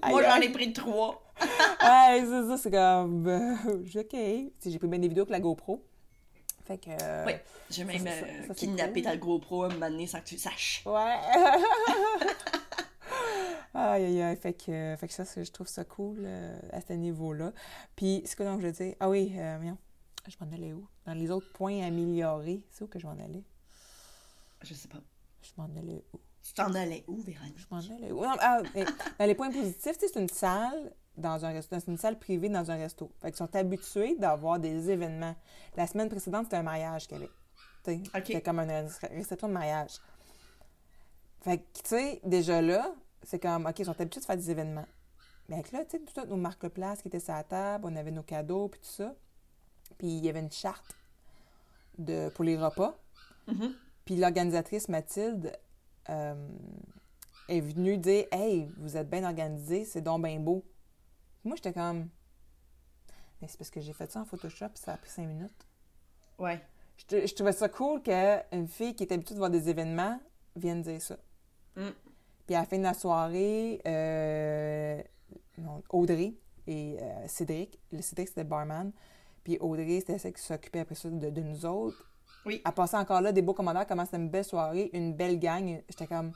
[0.09, 1.23] Moi, j'en ai pris trois.
[1.39, 3.27] Ouais, c'est ça, c'est comme.
[3.27, 4.15] euh, OK.
[4.65, 5.81] J'ai pris bien des vidéos avec la GoPro.
[6.65, 6.89] Fait que.
[6.89, 7.33] euh, Oui,
[7.69, 9.03] j'ai même ça, euh, ça, kidnappé cool.
[9.03, 10.83] ta GoPro un moment sans que tu le saches.
[10.85, 10.93] Ouais.
[13.73, 14.35] aïe, aïe, aïe.
[14.37, 17.51] Fait que, fait que ça, je trouve ça cool euh, à ce niveau-là.
[17.95, 18.95] Puis, ce que donc je veux dire.
[18.99, 19.77] Ah oui, euh, voyons.
[20.27, 20.87] Je m'en allais où?
[21.05, 22.63] Dans les autres points améliorés.
[22.71, 23.43] C'est où que je m'en allais?
[24.63, 24.97] Je sais pas.
[25.43, 26.19] Je m'en allais où?
[26.41, 27.59] Tu t'en allais où, Véronique?
[27.59, 28.21] Je m'en allais où?
[28.23, 28.85] Non, ah, mais
[29.19, 32.69] dans les points positifs, c'est une salle dans un resto, c'est une salle privée dans
[32.71, 33.11] un resto.
[33.21, 35.35] Fait qu'ils sont habitués d'avoir des événements.
[35.75, 37.31] La semaine précédente, c'était un mariage qu'il y avait.
[37.83, 38.23] Tu sais, OK.
[38.25, 39.99] C'était comme une réception de mariage.
[41.41, 42.93] Fait que, tu sais, déjà là,
[43.23, 44.87] c'est comme, OK, ils sont habitués de faire des événements.
[45.47, 47.95] Mais avec là, tu sais, toutes nos marques place qui étaient sur la table, on
[47.95, 49.13] avait nos cadeaux, puis tout ça.
[49.97, 50.95] Puis il y avait une charte
[51.97, 52.97] de, pour les repas.
[53.47, 53.73] Mhm.
[54.05, 55.53] Puis l'organisatrice Mathilde
[56.09, 56.49] euh,
[57.47, 60.63] est venue dire Hey, vous êtes bien organisé, c'est donc bien beau.
[61.45, 62.09] Moi, j'étais comme
[63.41, 65.67] Mais c'est parce que j'ai fait ça en Photoshop, ça a pris cinq minutes.
[66.37, 66.61] Ouais.
[66.97, 70.19] Je, je trouvais ça cool qu'une fille qui est habituée de voir des événements
[70.55, 71.17] vienne dire ça.
[71.75, 71.89] Mm.
[72.45, 75.01] Puis à la fin de la soirée, euh,
[75.89, 76.35] Audrey
[76.67, 78.91] et euh, Cédric, le Cédric c'était le barman,
[79.43, 82.11] puis Audrey c'était celle qui s'occupait après ça de, de nous autres.
[82.45, 82.61] Oui.
[82.65, 85.81] Elle passait encore là des beaux commentaires, comment c'était une belle soirée, une belle gang.
[85.89, 86.31] J'étais comme,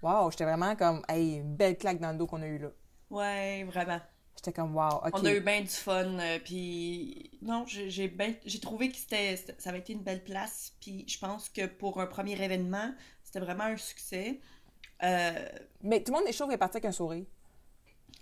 [0.00, 2.68] waouh, j'étais vraiment comme, hey, une belle claque dans le dos qu'on a eu là.
[3.10, 4.00] Ouais, vraiment.
[4.44, 5.10] J'étais comme, ok.
[5.12, 9.70] On a eu bien du fun, euh, puis non, j'ai ben- trouvé que c'était ça
[9.70, 13.64] avait été une belle place, puis je pense que pour un premier événement, c'était vraiment
[13.64, 14.40] un succès.
[15.04, 15.48] Euh,
[15.82, 17.24] Mais tout le monde est chaud et parti avec un sourire.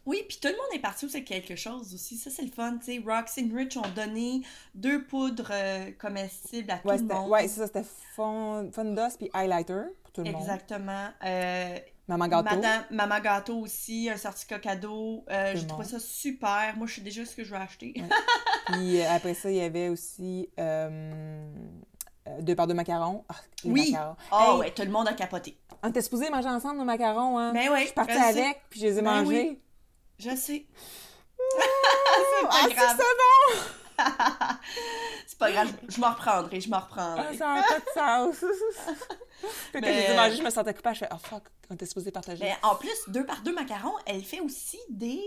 [0.05, 2.50] oui, puis tout le monde est parti aussi avec quelque chose aussi, ça c'est le
[2.50, 3.03] fun, tu sais.
[3.03, 4.43] Roxy Rich ont donné
[4.75, 7.31] deux poudres euh, comestibles à tout le monde.
[7.31, 10.43] ouais, c'est ça, c'était fond, Fundos puis Highlighter pour tout le monde.
[10.43, 11.09] Exactement.
[11.25, 11.79] Euh,
[12.11, 12.57] Maman Gâteau.
[12.57, 15.25] Madame, Maman Gâteau aussi, un certificat cadeau.
[15.31, 16.75] Euh, J'ai trouvé ça super.
[16.76, 17.95] Moi, je sais déjà ce que je vais acheter.
[17.97, 18.09] Ouais.
[18.67, 21.49] Puis euh, après ça, il y avait aussi euh,
[22.29, 23.25] euh, deux par deux macarons.
[23.29, 23.93] Ah, Oui.
[23.93, 24.17] macarons.
[24.33, 25.57] Oh, Hey, ouais, tout le monde a capoté.
[25.83, 27.52] On était supposés manger ensemble nos macarons, hein?
[27.55, 28.25] Ben oui, Je suis partie je sais.
[28.43, 29.49] avec, puis je les ai Ben mangés.
[29.50, 29.61] oui.
[30.19, 30.67] Je sais.
[32.50, 32.95] ah, c'est ça,
[35.26, 37.37] C'est pas grave, je m'en reprendrai, je m'en Ah, reprendrai.
[37.37, 38.45] ça n'a pas de sens.
[39.40, 40.95] Puis quand Mais- je les ai mangés, je me sentais coupable.
[40.97, 42.42] Je fais, oh fuck, on était supposés partager.
[42.45, 45.21] Mais en plus, deux par deux macarons, elle fait aussi des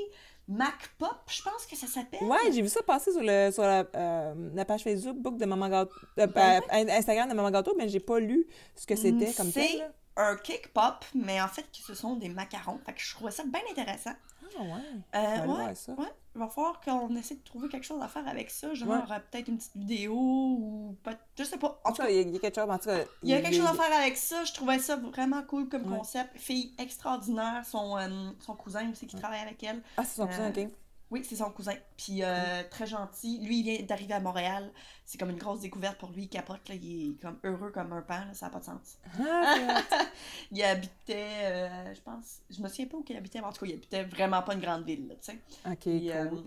[0.48, 2.22] Mac Pop, je pense que ça s'appelle.
[2.24, 5.70] Ouais, j'ai vu ça passer sur, le, sur la, euh, la page Facebook de Maman
[5.70, 9.32] Gâteau, euh, Ben euh, Instagram de Maman Gâteau, mais j'ai pas lu ce que c'était
[9.34, 9.78] comme C'est tel.
[9.80, 9.88] là.
[10.18, 12.78] un cake pop, mais en fait, ce sont des macarons.
[12.86, 14.12] Fait que je trouvais ça bien intéressant.
[14.60, 14.70] Ah ouais.
[15.16, 15.94] Euh, ouais, ça.
[15.94, 16.06] ouais.
[16.36, 18.74] Il va falloir qu'on essaie de trouver quelque chose à faire avec ça.
[18.74, 18.96] Genre, Ouais.
[18.98, 21.80] euh, peut-être une petite vidéo ou peut je sais pas.
[21.84, 22.70] En En tout cas, il y, a- il y a quelque chose.
[22.70, 24.44] En tout cas, il y a quelque chose à faire avec ça.
[24.44, 25.98] Je trouvais ça vraiment cool comme Ouais.
[25.98, 26.38] concept.
[26.40, 27.64] Fille extraordinaire.
[27.66, 29.82] Son, euh, son cousin aussi qui travaille avec elle.
[29.98, 30.68] Ah, c'est son cousin, ok.
[31.14, 31.76] Oui, c'est son cousin.
[31.96, 33.40] Puis euh, très gentil.
[33.46, 34.72] Lui, il vient d'arriver à Montréal.
[35.06, 36.24] C'est comme une grosse découverte pour lui.
[36.24, 36.74] Il capote, là.
[36.74, 38.34] Il est comme heureux comme un pan, là.
[38.34, 38.98] Ça n'a pas de sens.
[39.20, 39.84] Ah.
[40.52, 43.64] Il habitait, euh, je pense, je me souviens pas où il habitait, mais en tout
[43.64, 45.40] cas, il habitait vraiment pas une grande ville, là, tu sais.
[45.68, 46.44] ok, Puis, euh, cool.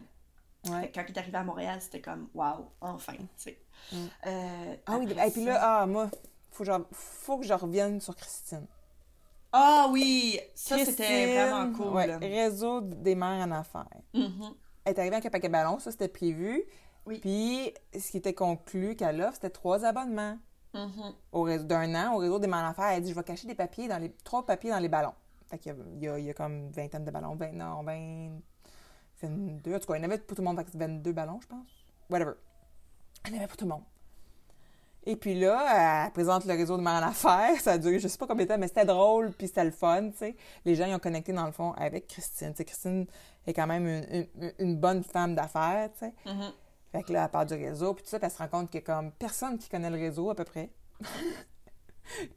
[0.72, 0.90] Ouais.
[0.92, 3.59] quand il est arrivé à Montréal, c'était comme, waouh, enfin, tu sais.
[3.92, 3.96] Mm.
[4.26, 6.11] Euh, Ah oui, et puis là, ah, moi,
[6.50, 8.66] faut faut que je revienne sur Christine.
[9.58, 11.94] Ah oui, ça c'était vraiment cool.
[11.94, 13.86] ouais, réseau des mères en affaires.
[14.12, 14.54] Mhm.
[14.84, 16.62] Elle est arrivée avec un paquet de ballons, ça c'était prévu.
[17.06, 17.20] Oui.
[17.20, 20.38] Puis, ce qui était conclu qu'elle offre, c'était trois abonnements
[20.74, 21.14] Mhm.
[21.32, 22.88] au réseau d'un an au réseau des mères en affaires.
[22.90, 25.14] Elle dit Je vais cacher des papiers dans les trois papiers dans les ballons.
[25.48, 27.82] Fait qu'il y a, y a, y a comme une vingtaine de ballons, 20, non,
[27.82, 28.30] 20,
[29.22, 29.74] 22.
[29.74, 31.12] En tout cas, il y en avait pour tout le monde, fait que c'est 22
[31.12, 31.66] ballons, je pense.
[32.10, 32.32] Whatever.
[33.26, 33.82] Il y en avait pour tout le monde.
[35.08, 37.60] Et puis là, elle présente le réseau de mères en affaires.
[37.60, 39.70] Ça a duré, je sais pas combien de temps, mais c'était drôle, puis c'était le
[39.70, 40.36] fun, tu sais.
[40.64, 42.50] Les gens, ils ont connecté, dans le fond, avec Christine.
[42.50, 43.06] Tu sais, Christine
[43.46, 46.12] est quand même une, une- une bonne femme d'affaires, tu sais.
[46.26, 46.52] Mhm.
[46.92, 48.70] Fait que là, elle part du réseau, puis tout ça, puis elle se rend compte
[48.70, 50.70] qu'il y a comme personne qui connaît le réseau, à peu près.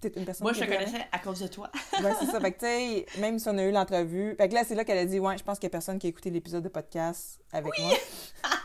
[0.01, 1.69] Peut-être une personne Moi, je te connaissais à cause de toi.
[2.03, 2.39] Ouais, c'est ça.
[2.39, 4.35] Fait que, tu sais, même si on a eu l'entrevue.
[4.35, 5.99] Fait que là, c'est là qu'elle a dit, ouais, je pense qu'il y a personne
[5.99, 7.93] qui a écouté l'épisode de podcast avec moi.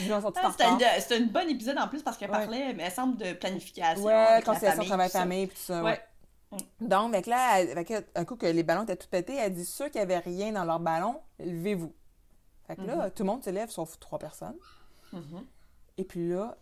[0.00, 2.38] Ah, C'était une bonne épisode en plus parce qu'elle Ouais.
[2.38, 4.04] parlait, mais elle semble de planification.
[4.04, 5.18] Ouais, avec la conciliation famille, travail tout ça.
[5.20, 5.82] famille puis tout ça.
[5.82, 6.00] Ouais.
[6.50, 6.58] Ouais.
[6.80, 9.88] Donc, là, elle- que, un coup que les ballons étaient tout pétés, elle dit ceux
[9.90, 11.94] qui avaient rien dans leur ballon, levez-vous.
[12.66, 14.56] Fait que là, tout le monde se lève sauf trois personnes.
[15.12, 15.46] Mhm.
[15.98, 16.56] Et puis là,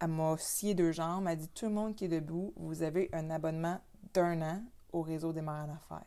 [0.00, 1.26] elle m'a scié deux jambes.
[1.28, 3.80] Elle dit tout le monde qui est debout, vous avez un abonnement
[4.14, 6.06] d'un an au réseau des mères en affaires.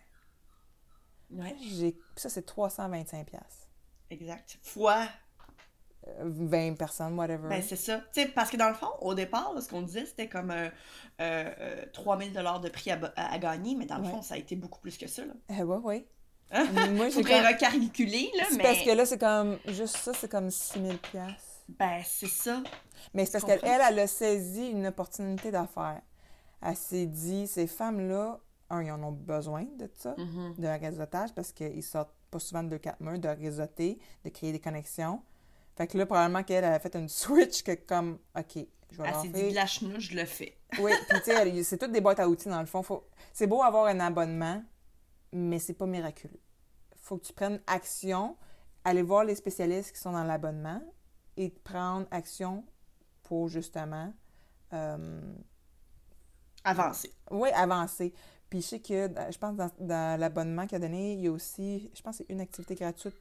[1.31, 1.55] Ouais,
[2.15, 3.67] Ça, c'est 325 pièces.
[4.11, 4.59] exact.
[4.61, 5.07] Fois
[6.21, 7.49] 20 personnes, whatever.
[7.49, 8.01] Ben, c'est ça.
[8.35, 10.69] Parce que dans le fond, au départ, là, ce qu'on disait, c'était comme euh,
[11.21, 14.11] euh, euh, 3000 de prix à, à- gagner, mais dans le Ouais.
[14.11, 15.25] fond, ça a été beaucoup plus que ça.
[15.25, 15.33] Là.
[15.57, 16.07] Eh ouais, ouais.
[16.51, 16.65] Hein?
[16.91, 18.63] Moi, j'ai recalculer, là, C'est mais...
[18.63, 19.57] parce que là, c'est comme...
[19.67, 21.63] Juste ça, c'est comme 6000 pièces.
[21.67, 22.61] Ben, c'est ça.
[23.13, 26.01] Mais c'est parce qu'elle, elle, elle a saisi une opportunité d'affaires.
[26.61, 28.39] Elle s'est dit, ces femmes-là,
[28.69, 30.55] un, ils en ont besoin de ça, Mhm.
[30.59, 34.51] de réseautage, parce qu'ils sortent pas souvent de deux, quatre murs, de réseauter, de créer
[34.51, 35.21] des connexions.
[35.75, 39.09] Fait que là, probablement qu'elle elle a fait une switch que comme, OK, je vais
[39.09, 40.57] Elle s'est dit de la je le fais.
[40.79, 42.81] Oui, puis tu sais, c'est toutes des boîtes à outils dans le fond.
[42.81, 43.07] Faut...
[43.33, 44.63] C'est beau avoir un abonnement,
[45.33, 46.39] mais c'est pas miraculeux.
[46.95, 48.37] Faut que tu prennes action,
[48.83, 50.81] aller voir les spécialistes qui sont dans l'abonnement
[51.35, 52.65] et prendre action
[53.23, 54.13] pour justement,
[54.73, 55.21] euh,
[56.63, 57.13] Avancer.
[57.31, 58.13] oui, avancer.
[58.49, 61.31] Puis je sais que, je pense, dans, dans l'abonnement qu'il a donné, il y a
[61.31, 63.15] aussi, je pense, c'est une activité gratuite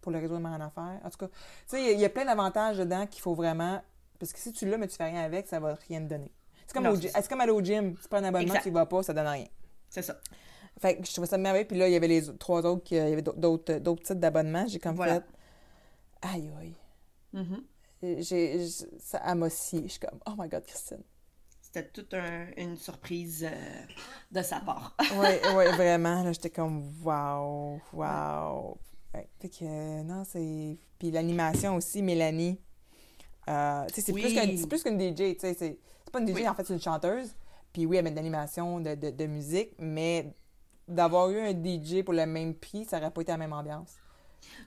[0.00, 1.00] pour le réseau de en affaires.
[1.04, 1.34] En tout cas, tu
[1.66, 3.82] sais, il y a- y a plein d'avantages dedans qu'il faut vraiment.
[4.18, 6.30] Parce que si tu l'as, mais tu fais rien avec, ça va rien te donner.
[6.66, 7.96] C'est comme, Non, au c'est comme aller au gym.
[7.96, 8.62] Tu prends un abonnement, Exact.
[8.62, 9.46] tu y vas pas, ça donne rien.
[9.88, 10.16] C'est ça.
[10.78, 11.66] Fait que je trouvais ça merveilleux.
[11.66, 14.20] Puis là, il y avait les trois autres, qui, il y avait d'autres- d'autres types
[14.20, 14.66] d'abonnements.
[14.68, 15.20] J'ai comme Voilà.
[15.20, 15.26] fait.
[16.22, 16.74] Aïe, aïe.
[17.32, 17.64] Mhm.
[18.02, 18.66] J'ai, j'ai-
[18.98, 19.82] ça scié.
[19.82, 21.02] Je suis comme, oh my god, Christine.
[21.60, 23.82] C'était toute un- une surprise euh,
[24.32, 24.96] de sa part.
[25.16, 26.22] Ouais, ouais, vraiment.
[26.22, 28.70] Là, j'étais comme, wow, wow.
[28.70, 28.74] Ouais,
[29.12, 30.78] fait que, euh, non, c'est.
[30.98, 32.58] Puis l'animation aussi, Mélanie.
[33.48, 34.22] Euh, c'est Oui.
[34.68, 35.54] plus qu'une DJ, tu sais.
[35.54, 35.78] C'est
[36.12, 36.48] pas une DJ, Oui.
[36.48, 37.34] en fait, c'est une chanteuse.
[37.72, 40.32] Puis oui, elle met de l'animation, de, de, de musique, mais
[40.88, 43.94] d'avoir eu un DJ pour le même prix, ça aurait pas été la même ambiance.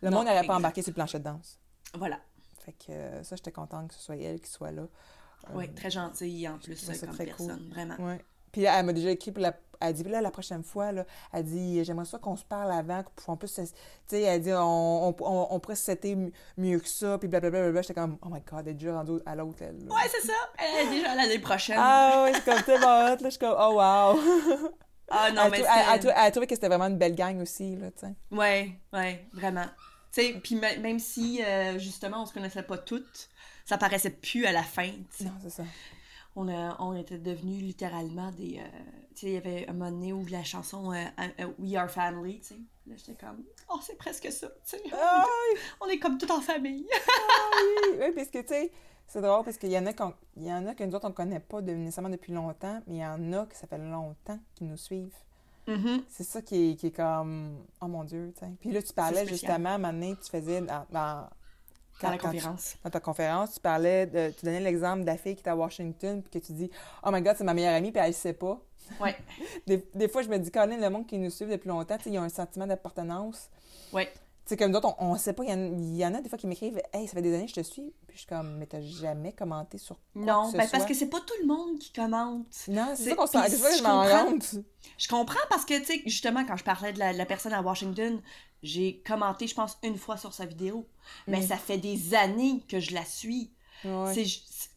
[0.02, 1.60] Le Non, monde n'aurait pas embarqué sur le plancher de danse.
[1.98, 2.20] Voilà.
[2.60, 4.84] Fait que euh, ça, j'étais contente que ce soit elle qui soit là.
[4.84, 7.96] Euh, Oui, très gentille en plus euh, comme très personne, vraiment.
[8.00, 8.24] Ouais.
[8.54, 9.54] Puis là, elle m'a déjà écrit pour la.
[9.82, 13.04] Elle dit, là, la prochaine fois, là, elle dit, j'aimerais ça qu'on se parle avant,
[13.26, 13.56] qu'on puisse.
[13.56, 13.66] Tu
[14.08, 15.92] sais, elle dit, on, on, on, on pourrait se
[16.56, 17.70] mieux que ça, puis blablabla.
[17.72, 19.44] Bla, J'étais comme, oh my god, elle est déjà rendue à là.
[19.44, 20.34] Ouais, c'est ça.
[20.58, 21.76] Elle est déjà l'année prochaine.
[21.78, 23.18] Ah, ouais, c'est comme tellement hot, là.
[23.24, 24.20] Je suis comme, oh wow.
[25.10, 26.10] Ah, non, elle, mais c'est...
[26.10, 28.14] elle, a trouvé que c'était vraiment une belle gang aussi, là, tu sais.
[28.32, 29.66] Ouais, ouais, vraiment.
[30.14, 33.30] Tu sais, puis me- même si, euh, justement, on se connaissait pas toutes,
[33.66, 34.92] ça paraissait plus à la fin.
[35.20, 35.64] Non, c'est ça.
[36.36, 38.58] On, a- on était devenus littéralement des...
[38.60, 38.80] euh,
[39.16, 41.04] tu sais, il y avait un moment donné où la chanson euh,
[41.40, 42.56] euh, We Are Family, tu sais.
[42.88, 44.84] Là, j'étais comme, oh, c'est presque ça, tu sais.
[44.94, 45.26] Ah,
[45.82, 46.88] On est comme tout en famille.
[47.88, 48.72] oui, oui, parce que, tu sais,
[49.08, 51.08] c'est drôle parce qu'il y en a qu'on- il y en a que nous autres,
[51.08, 53.78] on connaît pas de- nécessairement depuis longtemps, mais il y en a que ça fait
[53.78, 55.16] longtemps qui nous suivent.
[55.68, 56.04] Mhm.
[56.10, 58.52] C'est ça qui est, qui est comme, oh mon Dieu, tu sais.
[58.60, 61.30] Puis là, tu parlais justement, à un moment donné, tu faisais dans, dans,
[62.02, 62.76] Dans la quand tu- conférence.
[62.84, 65.56] dans ta conférence, tu parlais, de, tu donnais l'exemple de la fille qui est à
[65.56, 66.70] Washington, puis que tu dis,
[67.06, 68.60] oh my god, c'est ma meilleure amie, puis elle le sait pas.
[69.00, 69.16] Ouais,
[69.68, 72.04] Des, des fois, je me dis, Colin, le monde qui nous suit depuis longtemps, tu
[72.06, 73.50] sais, il y a un sentiment d'appartenance.
[73.94, 74.12] ouais.
[74.46, 76.38] Tu sais, comme d'autres, on, on sait pas, il y, y en a des fois
[76.38, 78.58] qui m'écrivent, hey, ça fait des années que je te suis, puis je suis comme,
[78.58, 80.86] mais t'as jamais commenté sur quoi Non, que ce ben parce soit.
[80.86, 82.46] que c'est pas tout le monde qui commente.
[82.68, 84.64] Non, c'est ça qu'on que je je comprends.
[84.98, 87.62] Je comprends parce que, tu sais, justement, quand je parlais de la, la personne à
[87.62, 88.22] Washington,
[88.64, 90.86] j'ai commenté, je pense, une fois sur sa vidéo.
[91.28, 91.48] Mais Mm.
[91.48, 93.50] ça fait des années que je la suis.
[93.86, 94.26] Ouais.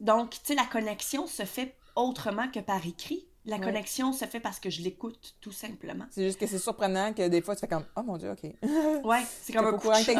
[0.01, 3.27] Donc, tu sais, la connexion se fait autrement que par écrit.
[3.47, 3.63] La Ouais.
[3.63, 6.05] connexion se fait parce que je l'écoute, tout simplement.
[6.11, 8.43] C'est juste que c'est surprenant que des fois, tu fais comme, oh mon Dieu, OK.
[9.05, 10.15] Ouais, c'est comme un coup C'est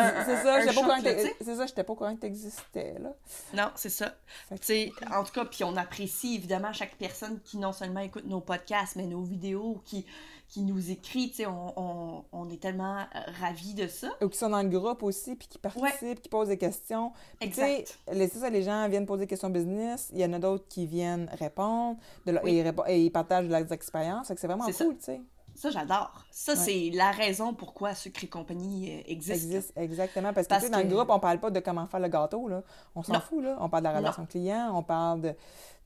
[1.57, 3.13] ça, j'étais pas au courant que t'existais, là.
[3.55, 4.15] Non, c'est ça.
[4.51, 8.41] Que- en tout cas, puis on apprécie évidemment chaque personne qui non seulement écoute nos
[8.41, 10.07] podcasts, mais nos vidéos, qui,
[10.49, 11.29] qui nous écrit.
[11.31, 14.09] Tu sais, on, on, on est tellement euh, ravis de ça.
[14.23, 17.13] Ou qui sont dans le groupe aussi, puis qui participent, qui posent des questions.
[17.41, 17.99] Puis, tu sais, Exact.
[18.13, 20.87] les- ça, les gens viennent poser des questions business, il y en a d'autres qui
[20.87, 22.59] viennent répondre, de leur- Oui.
[22.59, 25.21] et, ils et ils partagent leurs expériences, c'est vraiment cool, tu sais.
[25.55, 26.23] Ça, j'adore.
[26.31, 26.59] Ça, Ouais.
[26.59, 29.45] c'est la raison pourquoi Sucre et compagnie euh, existe.
[29.47, 30.35] Existe, exactement.
[30.35, 32.09] Parce que, Parce tu sais, dans le groupe, on parle pas de comment faire le
[32.09, 32.63] gâteau, là.
[32.95, 33.57] On s'en fout, là.
[33.61, 35.35] On parle de la relation client, on parle de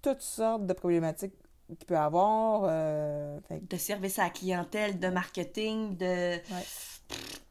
[0.02, 1.34] toutes sortes de problématiques
[1.76, 2.62] qu'il peut avoir.
[2.64, 6.36] euh, fait De service à la clientèle, de marketing, de.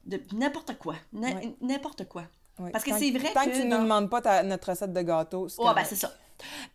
[0.05, 0.95] de n'importe quoi.
[1.13, 1.55] Ouais.
[1.61, 2.23] N'importe quoi.
[2.59, 2.71] ouais.
[2.71, 4.69] Parce que Tant- c'est vrai Tant que que tu ne nous demandes pas ta- notre
[4.69, 6.11] recette de gâteau, c'est Ouais, ben c'est ça.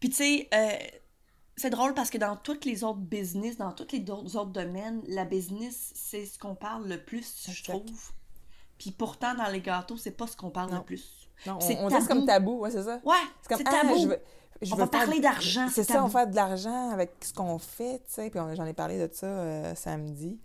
[0.01, 0.69] Puis tu sais, euh,
[1.57, 5.25] c'est drôle parce que dans tous les autres business, dans tous les autres domaines, la
[5.25, 7.83] business, c'est ce qu'on parle le plus, je trouve.
[8.79, 10.79] Puis pourtant, dans les gâteaux, c'est pas ce qu'on parle Non.
[10.79, 11.29] le plus.
[11.47, 12.07] Non, c'est on, tabou.
[12.07, 13.01] comme tabou, ouais, c'est ça.
[13.05, 13.97] Ouais, C'est comme, ah, tabou.
[13.99, 14.19] je veux,
[14.63, 17.33] je On va faire- parler d'argent, C'est c'est ça, on fait de l'argent avec ce
[17.33, 18.31] qu'on fait, tu sais.
[18.31, 20.39] Puis j'en ai parlé de ça euh, samedi.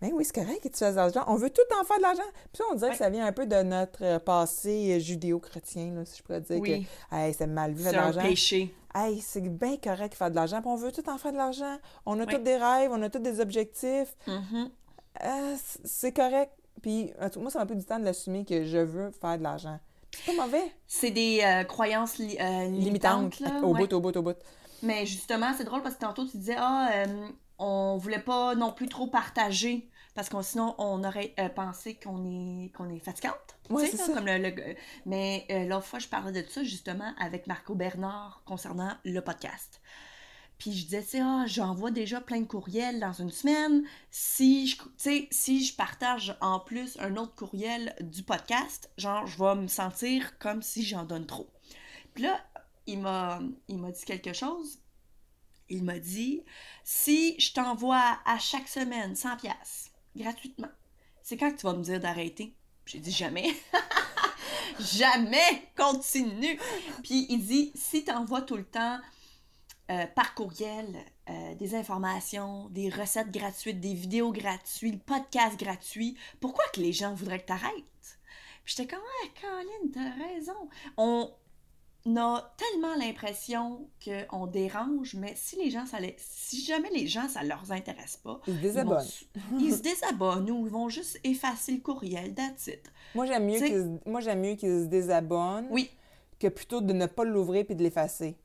[0.00, 1.24] Mais oui, c'est correct que tu fasses de l'argent.
[1.26, 2.22] On veut tout en faire de l'argent.
[2.52, 2.92] Puis ça, on dirait Ouais.
[2.92, 6.60] que ça vient un peu de notre euh, passé euh, judéo-chrétien, si je pourrais dire
[6.60, 6.86] Oui.
[7.10, 8.22] que hey, c'est mal vu faire C'est de l'argent.
[8.22, 8.72] péché.
[8.94, 10.60] Hey, c'est bien correct de faire de l'argent.
[10.60, 11.78] Puis on veut tout en faire de l'argent.
[12.06, 14.16] On a tous des rêves, on a tous des objectifs.
[14.28, 16.52] Euh, c- c'est correct.
[16.80, 19.80] Puis moi, ça m'a pris du temps de l'assumer que je veux faire de l'argent.
[20.12, 20.72] C'est pas mauvais.
[20.86, 23.40] C'est des euh, croyances li- euh, limitantes.
[23.40, 23.80] Là, Au ouais.
[23.86, 24.36] bout, au bout, au bout.
[24.82, 28.72] Mais justement, c'est drôle parce que tantôt, tu disais, ah, euh, on voulait pas non
[28.72, 33.34] plus trop partager parce que sinon, on aurait euh, pensé qu'on est, qu'on est fatigante.
[33.78, 34.14] sais, c'est ça.
[34.14, 34.74] Comme le, le-
[35.06, 39.80] Mais l'autre fois, je parlais de ça justement avec Marco Bernard concernant le podcast.
[40.58, 43.84] Puis je disais, tu ah, j'envoie déjà plein de courriels dans une semaine.
[44.10, 44.76] Si je,
[45.30, 50.36] si je partage en plus un autre courriel du podcast, genre, je vais me sentir
[50.38, 51.48] comme si j'en donne trop.
[52.14, 52.40] Puis là,
[52.86, 54.80] il m'a, il m'a dit quelque chose.
[55.68, 56.42] Il m'a dit,
[56.82, 60.70] si je t'envoie à chaque semaine 100 pièces gratuitement,
[61.22, 62.56] c'est quand que tu vas me dire d'arrêter?
[62.86, 63.54] J'ai dit jamais.
[64.80, 65.70] jamais!
[65.76, 66.58] Continue!
[67.04, 68.98] Puis il dit, si t'envoies tout le temps
[69.90, 70.86] euh, par courriel
[71.30, 76.92] euh, des informations, des recettes gratuites, des vidéos gratuites, le podcast gratuit, pourquoi que les
[76.92, 78.18] gens voudraient que t'arrêtes?
[78.64, 80.68] Puis j'étais comme, ah, Colin, t'as raison.
[80.98, 81.30] On...
[82.16, 86.14] a tellement l'impression qu'on dérange, mais si les gens, ça les...
[86.18, 89.06] si jamais les gens, ça leur intéresse pas, Ils se désabonnent.
[89.58, 92.90] ils se désabonnent ou ils vont juste effacer le courriel, that's it.
[93.14, 93.68] Moi, j'aime mieux qu'ils
[94.04, 95.90] se- moi, j'aime mieux qu'ils se désabonnent Oui,
[96.38, 98.36] que plutôt de ne pas l'ouvrir puis de l'effacer.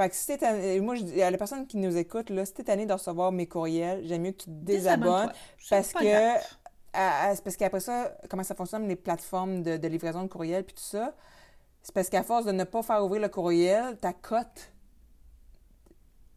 [0.00, 2.54] Fait que si t'es moi, je dis à la personne qui nous écoute, là, si
[2.54, 5.30] t'es tanné de recevoir mes courriels, j'aime mieux que tu te désabonnes
[5.68, 6.40] parce que grave.
[6.94, 10.28] à- à- c'est parce qu'après ça, comment ça fonctionne, les plateformes de, de livraison de
[10.28, 11.14] courriel puis tout ça,
[11.82, 14.72] c'est parce qu'à force de ne pas faire ouvrir le courriel, ta cote,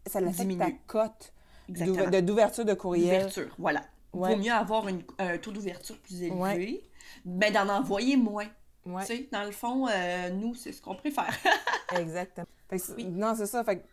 [0.06, 1.32] ça l'affecte ta cote
[1.68, 3.20] d'ouverture de courriel.
[3.22, 3.80] D'ouverture, voilà.
[4.12, 4.34] Ouais.
[4.36, 6.82] Vaut mieux avoir une- un taux d'ouverture plus élevé, Ouais.
[7.24, 8.46] mais d'en envoyer moins.
[8.86, 11.32] Ouais, Tu sais, dans le fond, euh, nous, c'est ce qu'on préfère.
[11.98, 12.46] exactement.
[12.68, 13.04] Fait que Oui.
[13.06, 13.64] Non, c'est ça.
[13.64, 13.84] Fait que,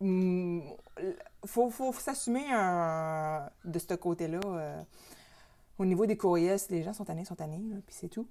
[0.00, 0.62] hum,
[1.44, 4.40] faut, faut s'assumer un- de ce côté-là.
[4.44, 4.82] euh,
[5.78, 8.26] au niveau des courriels, les gens sont tannés, ils sont tannés, là, puis c'est tout.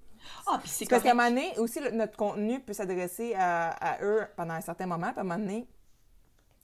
[0.48, 3.68] ah, puis c'est Parce qu'à un moment donné, aussi, le- notre contenu peut s'adresser à,
[3.70, 5.64] à eux pendant un certain moment, puis à un moment donné,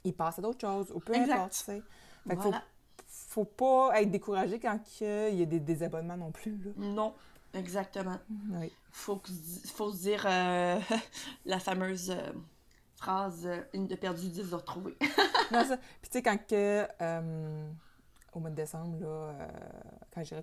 [0.03, 1.35] ils passent à d'autres choses, ou peu Exact.
[1.35, 1.83] importe, tu sais.
[2.27, 2.63] Fait qu'il faut, Voilà.
[3.07, 6.71] faut pas être découragé quand il y a des désabonnements non plus, là.
[6.77, 7.15] Non,
[7.55, 8.19] exactement.
[8.53, 8.73] Oui.
[8.91, 9.31] Faut, que,
[9.75, 10.79] faut se dire euh,
[11.47, 12.33] la fameuse euh,
[12.97, 14.97] phrase euh, une de perdue, dix de retrouvée.
[15.53, 15.77] Non, ça.
[15.77, 17.69] Puis tu sais, quand que, euh,
[18.33, 19.35] au mois de décembre, là,
[20.15, 20.37] quand j'ai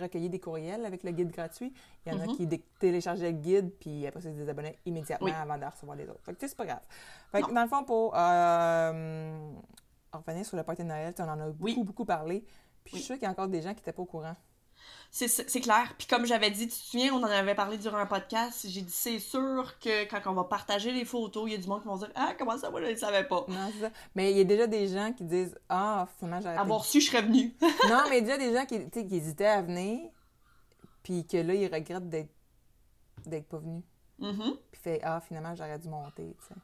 [0.00, 1.74] recueilli des courriels avec le guide gratuit,
[2.06, 2.36] il y en a Mhm.
[2.36, 5.32] qui dé- téléchargeaient le guide, puis après ça, ils se désabonnaient immédiatement Oui.
[5.34, 6.22] avant de recevoir les autres.
[6.24, 6.80] Fait que tu sais, c'est pas grave.
[7.32, 7.54] Fait que Non.
[7.54, 8.12] dans le fond, pour
[10.12, 11.84] revenir sur le party de Noël, on en a beaucoup, Oui.
[11.84, 12.44] beaucoup parlé.
[12.84, 14.36] Puis je suis sûre qu'il y a encore des gens qui n'étaient pas au courant.
[15.10, 15.94] C'est clair.
[15.96, 18.82] Puis comme j'avais dit, tu te souviens, on en avait parlé durant un podcast, j'ai
[18.82, 21.80] dit c'est sûr que quand on va partager les photos, il y a du monde
[21.80, 23.46] qui vont dire Ah, comment ça, moi je ne savais pas.
[23.48, 23.90] Non, c'est ça.
[24.14, 26.60] Mais il y a déjà des gens qui disent Ah, finalement, arrêté.
[26.60, 27.56] Avoir su, je serais venue.
[27.88, 30.10] Non, mais il y a déjà des gens qui, qui hésitaient à venir,
[31.02, 33.84] puis que là, ils regrettent d'être pas venus.
[34.18, 34.56] Mhm.
[34.70, 36.54] Puis fait Ah, finalement, j'aurais dû monter, tu sais.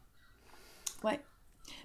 [1.06, 1.20] Ouais.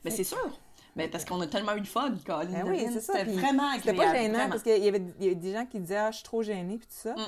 [0.03, 0.59] Mais c'est sûr.
[0.97, 2.45] Mais parce qu'on a tellement eu de fun, Colin.
[2.45, 4.11] Ben oui, Devine, c'est ça, C'était vraiment C'était agréable.
[4.11, 4.49] pas gênant vraiment.
[4.49, 6.87] parce qu'il y y avait des gens qui disaient Ah, je suis trop gênée, puis
[6.87, 7.13] tout ça.
[7.13, 7.27] Mm.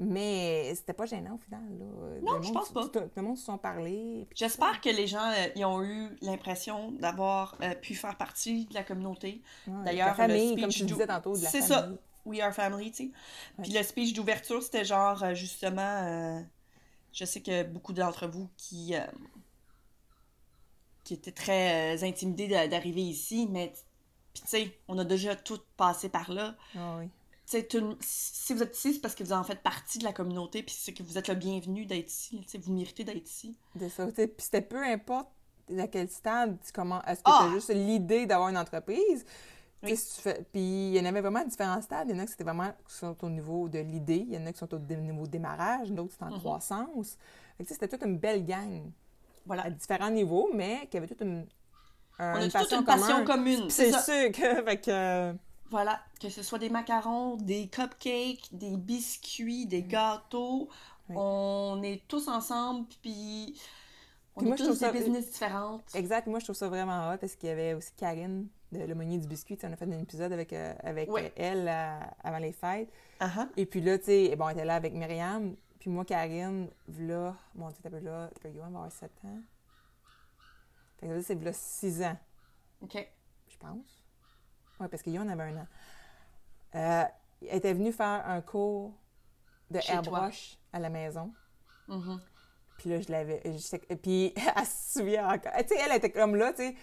[0.00, 1.60] Mais c'était pas gênant au final.
[1.78, 2.20] Là.
[2.22, 2.88] Non, je pense pas.
[2.88, 4.28] Tout, le monde se sont parlé.
[4.34, 8.74] J'espère que les gens euh, ils ont eu l'impression d'avoir euh, pu faire partie de
[8.74, 9.42] la communauté.
[9.66, 11.88] D'ailleurs, famille, le comme speech tu disais tantôt, de la C'est ça.
[12.24, 13.10] We are family, tu sais.
[13.62, 16.44] Puis le speech d'ouverture, c'était genre, euh, justement,
[17.12, 18.94] je sais que beaucoup d'entre vous qui,
[21.08, 23.72] qui étaient très euh, d'arriver ici, mais,
[24.34, 26.54] puis tu sais, on a déjà tout passé par là.
[26.76, 27.08] Ah oui.
[27.70, 30.62] Tout si vous êtes ici, c'est parce que vous en faites partie de la communauté,
[30.62, 32.44] puis c'est que vous êtes le bienvenu d'être ici.
[32.62, 33.56] Vous méritez d'être ici.
[33.74, 34.06] De ça.
[34.08, 35.28] Puis c'était peu importe
[35.78, 37.48] à quel stade, tu comment, est-ce que Ah!
[37.54, 39.24] juste l'idée d'avoir une entreprise?
[39.82, 39.96] Oui.
[39.96, 42.08] si tu fais- Puis il y en avait vraiment différents stades.
[42.10, 44.36] Il y en a qui c'était vraiment qui sont au niveau de l'idée, il y
[44.36, 46.38] en a qui sont au niveau démarrage, d'autres c'est en Mhm.
[46.40, 47.16] croissance.
[47.64, 48.90] C'était toute une belle gang
[49.48, 49.64] Voilà.
[49.64, 51.44] à différents niveaux, mais qui avait toute une,
[52.20, 53.68] un- On a une toute une passion commune.
[53.70, 55.34] C'est sûr que, fait que
[55.70, 60.68] Voilà, que ce soit des macarons, des cupcakes, des biscuits, des gâteaux,
[61.08, 61.16] Oui.
[61.18, 63.58] on est tous ensemble, puis
[64.36, 65.82] on Puis est moi, je tous trouve des ça- business différentes.
[65.94, 66.26] Exact.
[66.28, 69.26] Moi, je trouve ça vraiment hot parce qu'il y avait aussi Karine de l'aumônier du
[69.26, 69.58] biscuit.
[69.64, 72.90] On a fait un épisode avec, euh, avec elle euh, avant les fêtes.
[73.20, 73.48] Ah.
[73.56, 75.56] Et puis là, tu sais, bon, elle était là avec Myriam.
[75.78, 79.38] Puis moi, Karine, là, mon Dieu, t'as peu là, t'as Yoann va avoir 7 ans.
[80.98, 82.16] Fait que ça, c'est là 6 ans,
[82.82, 83.08] OK.
[83.48, 84.02] je pense.
[84.80, 85.66] Oui, parce que Yoann avait un an.
[86.74, 87.04] Euh,
[87.48, 88.92] elle était venue faire un cours
[89.70, 91.32] de Chez airbrush à la maison.
[91.86, 92.20] Mhm.
[92.78, 93.40] Puis là, je l'avais.
[94.02, 95.52] Puis elle se souvient encore.
[95.60, 96.76] Tu sais, elle était comme là, tu sais.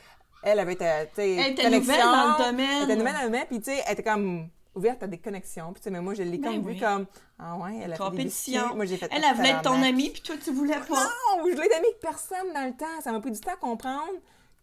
[0.43, 1.79] Elle avait sais, Elle était connexion.
[1.79, 2.83] nouvelle dans le Elle domaine.
[2.83, 5.71] était nouvelle dans le domaine, puis tu sais, elle était comme ouverte à des connexions.
[5.73, 6.73] Puis tu sais, mais moi, je l'ai Ben comme oui.
[6.75, 7.05] vu comme.
[7.39, 8.75] Ah ouais, elle a fait des Compétition.
[8.75, 9.09] Moi, j'ai fait.
[9.11, 11.03] Elle, elle voulait être ton amie, puis toi, tu voulais pas.
[11.03, 13.01] Non, je l'ai été avec personne dans le temps.
[13.01, 14.13] Ça m'a pris du temps à comprendre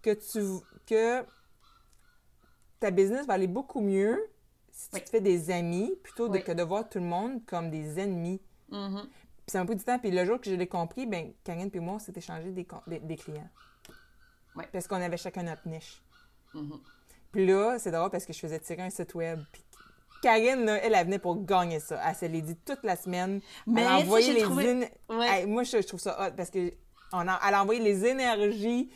[0.02, 0.40] que tu.
[0.86, 1.24] que
[2.80, 4.18] ta business va aller beaucoup mieux
[4.72, 5.04] si tu Oui.
[5.04, 6.44] te fais des amis plutôt de- Oui.
[6.44, 8.40] que de voir tout le monde comme des ennemis.
[8.70, 9.02] Mhm.
[9.02, 9.98] Puis ça m'a pris du temps.
[9.98, 12.66] Puis le jour que je l'ai compris, ben Karine puis moi, on s'est échangé des,
[12.86, 13.48] des, des clients.
[14.72, 16.02] Parce qu'on avait chacun notre niche.
[16.54, 16.80] Mhm.
[17.30, 19.40] Puis là, c'est drôle parce que je faisais tirer un site web.
[19.52, 19.62] Puis
[20.22, 22.00] Karine, là, elle, elle venait pour gagner ça.
[22.08, 23.40] Elle se l'est dit toute la semaine.
[23.66, 25.44] Mais elle a envoyé les trouvé- Ouais.
[25.46, 26.72] Moi, je, je trouve ça hot parce que
[27.12, 28.88] on a, elle a envoyé les énergies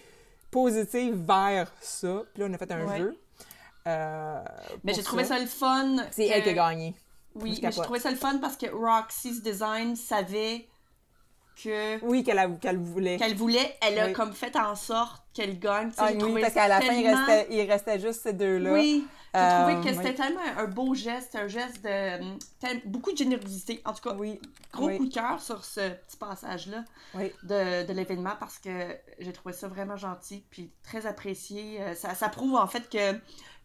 [0.50, 2.22] positives vers ça.
[2.32, 2.98] Puis là, on a fait un Ouais.
[2.98, 3.18] jeu.
[3.88, 4.42] euh,
[4.84, 5.96] Mais j'ai trouvé ça le fun.
[6.10, 6.94] C'est que- elle qui a gagné.
[7.34, 10.66] Oui, mais j'ai trouvé ça le fun parce que Roxy's Design savait
[11.62, 13.16] que Oui, qu'elle voulait.
[13.16, 14.12] qu'elle voulait, elle a Oui.
[14.12, 15.90] comme fait en sorte qu'elle gagne.
[15.97, 18.73] Ah, oui, parce qu'à la fin, il restait, il restait juste ces deux-là.
[18.73, 20.03] Oui, j'ai Euh, trouvé que oui.
[20.05, 23.83] c'était tellement un beau geste, un geste de tel- beaucoup de générosité.
[23.85, 24.40] En tout cas, Oui,
[24.73, 24.97] gros oui.
[24.99, 29.69] coup de cœur sur ce petit passage-là de, de l'événement parce que j'ai trouvé ça
[29.69, 31.81] vraiment gentil puis très apprécié.
[31.83, 33.12] Euh, Ça, ça prouve en fait que,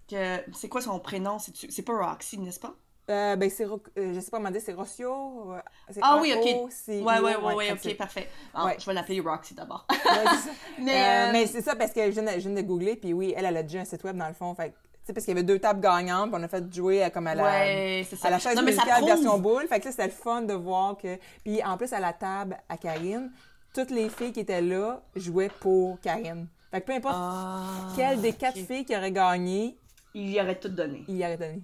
[0.09, 1.39] que c'est quoi son prénom?
[1.39, 2.73] C'est c'est pas Roxy, n'est-ce pas?
[3.09, 3.77] Euh, ben, c'est, euh,
[4.13, 5.53] je sais pas comment dire, c'est Rocio.
[5.53, 5.59] euh,
[5.89, 6.69] c'est Ah oui, ok.
[6.71, 8.29] c'est Ouais, I-O, ouais, ouais, ouais, fait ok, c'est- parfait.
[8.55, 8.75] Ouais.
[8.79, 9.85] Je vais l'appeler Roxy d'abord.
[9.91, 9.99] C'est.
[10.81, 13.11] Mais, Euh, mais c'est ça parce que je viens, de, je viens de googler, puis
[13.13, 14.53] oui, elle, elle a déjà un site web dans le fond.
[14.55, 17.09] Fait sais, parce qu'il y avait deux tables gagnantes, puis on a fait jouer à,
[17.09, 19.67] comme à la, ouais, c'est à la chaise non, mais ça musicale version boule.
[19.67, 21.17] Fait que là, c'était le fun de voir que.
[21.43, 23.31] Puis en plus, à la table à Karine,
[23.73, 26.47] toutes les filles qui étaient là jouaient pour Karine.
[26.71, 27.63] Fait que peu importe Ah,
[27.95, 29.77] quelle des quatre filles qui aurait gagné,
[30.13, 31.03] Il y aurait tout donné.
[31.07, 31.61] il y aurait donné.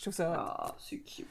[0.00, 0.34] Je trouve ça hot.
[0.38, 1.26] Ah, c'est cute.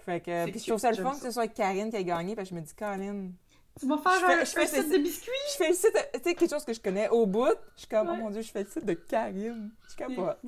[0.00, 1.20] Fait que, puis je trouve ça le fun ça.
[1.20, 3.32] que ce soit Karine qui a gagné, parce que je me dis, Karine,
[3.80, 5.30] Tu vas faire Je fais- un, je fais un ce- de biscuits?
[5.52, 7.88] je fais le site, tu sais, quelque chose que je connais au bout, je suis
[7.88, 8.14] comme, Ouais.
[8.18, 9.70] oh mon dieu, je fais le site de Karine.
[9.88, 10.38] Je capote.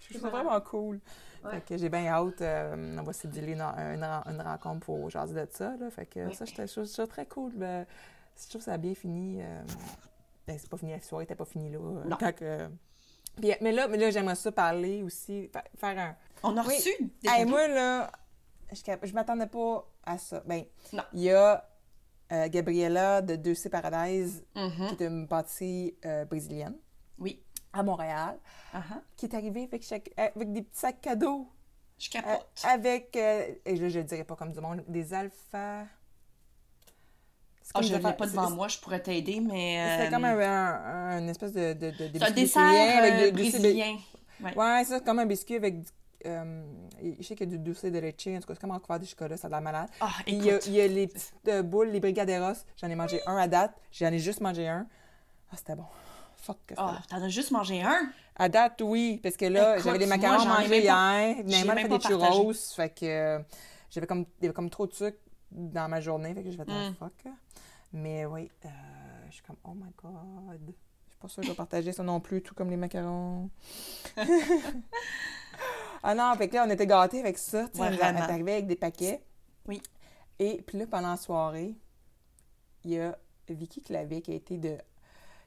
[0.00, 1.00] Je trouve ça vraiment cool.
[1.44, 1.52] Ouais.
[1.52, 5.34] Fait que j'ai bien hâte, euh, on va céduler une, une, une rencontre pour jaser
[5.34, 5.88] de ça, là.
[5.90, 6.34] Fait que Ouais.
[6.34, 7.52] ça, je trouve ça très cool.
[7.54, 7.86] Ben,
[8.36, 9.40] je trouve que ça a bien fini.
[9.40, 9.62] euh,
[10.46, 11.78] ben, c'est pas fini, la soirée n'était pas finie, là.
[11.78, 12.16] euh, Non.
[12.18, 12.68] quand que-
[13.36, 16.16] Puis, mais là, mais là j'aimerais ça parler aussi, fa- faire un...
[16.42, 16.74] On a Oui.
[16.76, 16.90] reçu
[17.22, 18.10] des Hey, moi, là,
[18.72, 20.42] je, je m'attendais pas à ça.
[20.46, 20.64] Ben,
[21.12, 21.68] il y a
[22.32, 24.88] euh, Gabriella de Deux C Paradise, Mhm.
[24.96, 26.76] qui est une pâtisserie euh, brésilienne,
[27.18, 27.42] Oui.
[27.72, 28.38] à Montréal,
[28.74, 29.00] Uh-huh.
[29.16, 31.48] qui est arrivée avec, chaque, avec des petits sacs cadeaux,
[31.98, 32.46] Je euh, capote.
[32.64, 35.84] avec, euh, et je le dirais pas comme du monde, des alphas...
[37.74, 39.96] Ah, je des ne l'ai pas devant moi, je pourrais t'aider, mais.
[39.98, 42.98] C'était euh, comme un, un- un espèce de, de, de, de C'est un dessert euh,
[42.98, 43.96] avec du- du- brésilien.
[44.56, 45.88] Ouais, c'est comme un biscuit avec du...
[46.26, 46.62] euh,
[47.18, 48.78] je sais qu'il y a du dulce de leche, en tout cas, c'est comme un
[48.78, 49.88] couvert de chocolat, ça a de la malade.
[50.00, 52.64] Ah, il y, a, il y a les petites euh, boules, les brigaderos.
[52.80, 53.72] J'en ai mangé un à date.
[53.92, 54.86] J'en ai juste mangé un.
[55.50, 55.84] Ah, c'était bon.
[56.36, 58.10] Fuck que Ah, t'en as juste mangé un?
[58.36, 59.18] À date, oui.
[59.22, 60.94] Parce que là, j'avais moi, macarons mangés hier.
[61.44, 62.14] Naïma fait des partagé.
[62.14, 62.52] churros.
[62.76, 63.38] Fait que euh,
[63.90, 65.18] j'avais comme, il y avait comme trop de sucre
[65.50, 66.34] dans ma journée.
[66.34, 66.94] Fait que fait un Mm.
[66.96, 67.12] fuck.
[67.92, 68.68] Mais oui, euh,
[69.28, 70.60] je suis comme, oh my god.
[70.60, 73.50] Je suis pas sûre que je vais partager ça non plus, tout comme les macarons.
[76.02, 77.68] ah non, fait que là, on était gâtés avec ça.
[77.68, 79.22] Tu sais, Ouais, on est arrivé avec des paquets.
[79.66, 79.80] Oui.
[80.38, 81.74] Et puis là, pendant la soirée,
[82.84, 83.16] il y a
[83.48, 84.76] Vicky Clavé qui a été de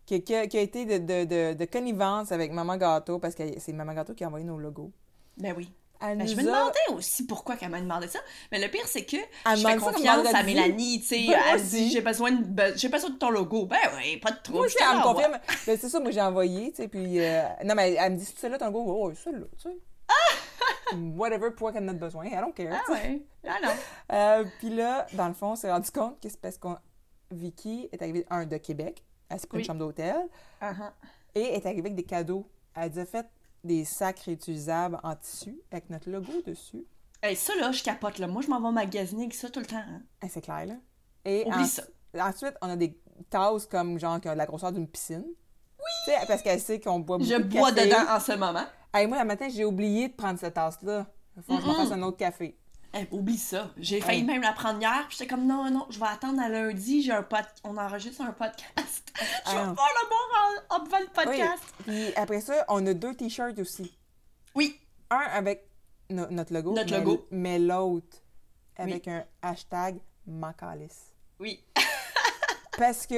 [0.06, 3.36] qui, qui a, qui a été de, de, de, de connivence avec Maman Gâteau parce
[3.36, 4.92] que c'est Maman Gâteau qui a envoyé nos logos.
[5.38, 5.72] Ben oui.
[6.02, 8.20] Elle Ben, je me a- demandais aussi pourquoi qu'elle m'a demandé ça.
[8.52, 10.44] Mais le pire, c'est que Elle je fais confiance à.
[10.44, 11.26] Mélanie, tu sais.
[11.28, 13.66] Ben, elle dit, j'ai besoin, de, j'ai besoin de ton logo.
[13.66, 14.38] Ben oui, pas de.
[14.52, 15.38] Moi aussi, je elle me confirme.
[15.68, 17.20] Ben, c'est ça, moi j'ai envoyé, tu sais, puis...
[17.20, 18.86] euh, Non, mais elle me dit, c'est là ton logo?
[18.88, 19.76] Oh, c'est là, tu sais.
[20.96, 22.82] Whatever, pourquoi qu'elle en a besoin, I don't care.
[22.88, 23.22] Ah ouais.
[23.48, 23.70] Ah non.
[24.12, 26.78] Euh, puis là, dans le fond, on s'est rendu compte que c'est parce qu'on...
[27.32, 29.64] Vicky est arrivée, un, de Québec, elle s'est pris Oui.
[29.64, 30.16] une chambre d'hôtel,
[30.62, 30.92] Uh-huh.
[31.36, 32.48] et est arrivée avec des cadeaux.
[32.76, 33.26] Elle a déjà fait
[33.64, 36.86] des sacs réutilisables en tissu avec notre logo dessus.
[37.22, 38.28] Hey, ça, là, je capote, là.
[38.28, 39.76] Moi, je m'en vais magasiner avec ça tout le temps.
[39.78, 40.02] hein.
[40.30, 40.76] C'est clair, là.
[41.26, 41.84] Et Oublie en- ça.
[42.20, 42.98] ensuite, on a des
[43.30, 45.26] tasses comme genre qui ont de la grosseur d'une piscine.
[46.08, 46.14] Oui!
[46.28, 47.88] Parce qu'elle sait qu'on boit beaucoup Je de bois café.
[47.88, 48.64] dedans en ce moment.
[48.94, 51.08] Hey, moi, le matin, j'ai oublié de prendre cette tasse-là.
[51.38, 52.58] Il faut que je me fasse un autre café.
[52.94, 53.70] Hey, oublie ça.
[53.78, 56.50] J'ai failli même la prendre hier, puis j'étais comme non, non, je vais attendre à
[56.50, 57.46] lundi, j'ai un pod...
[57.64, 59.14] on enregistre un podcast.
[59.46, 59.76] je vais Ah.
[59.76, 60.16] faire le bon
[61.00, 61.64] le podcast.
[61.86, 63.96] Puis après ça, on a deux t-shirts aussi.
[64.56, 64.80] Oui.
[65.12, 65.68] Un avec
[66.10, 66.74] no- notre logo.
[66.74, 67.28] Notre mais- logo.
[67.32, 68.18] Mais l'autre
[68.78, 71.14] avec un hashtag Macalis.
[71.40, 71.64] Oui.
[72.78, 73.16] Parce que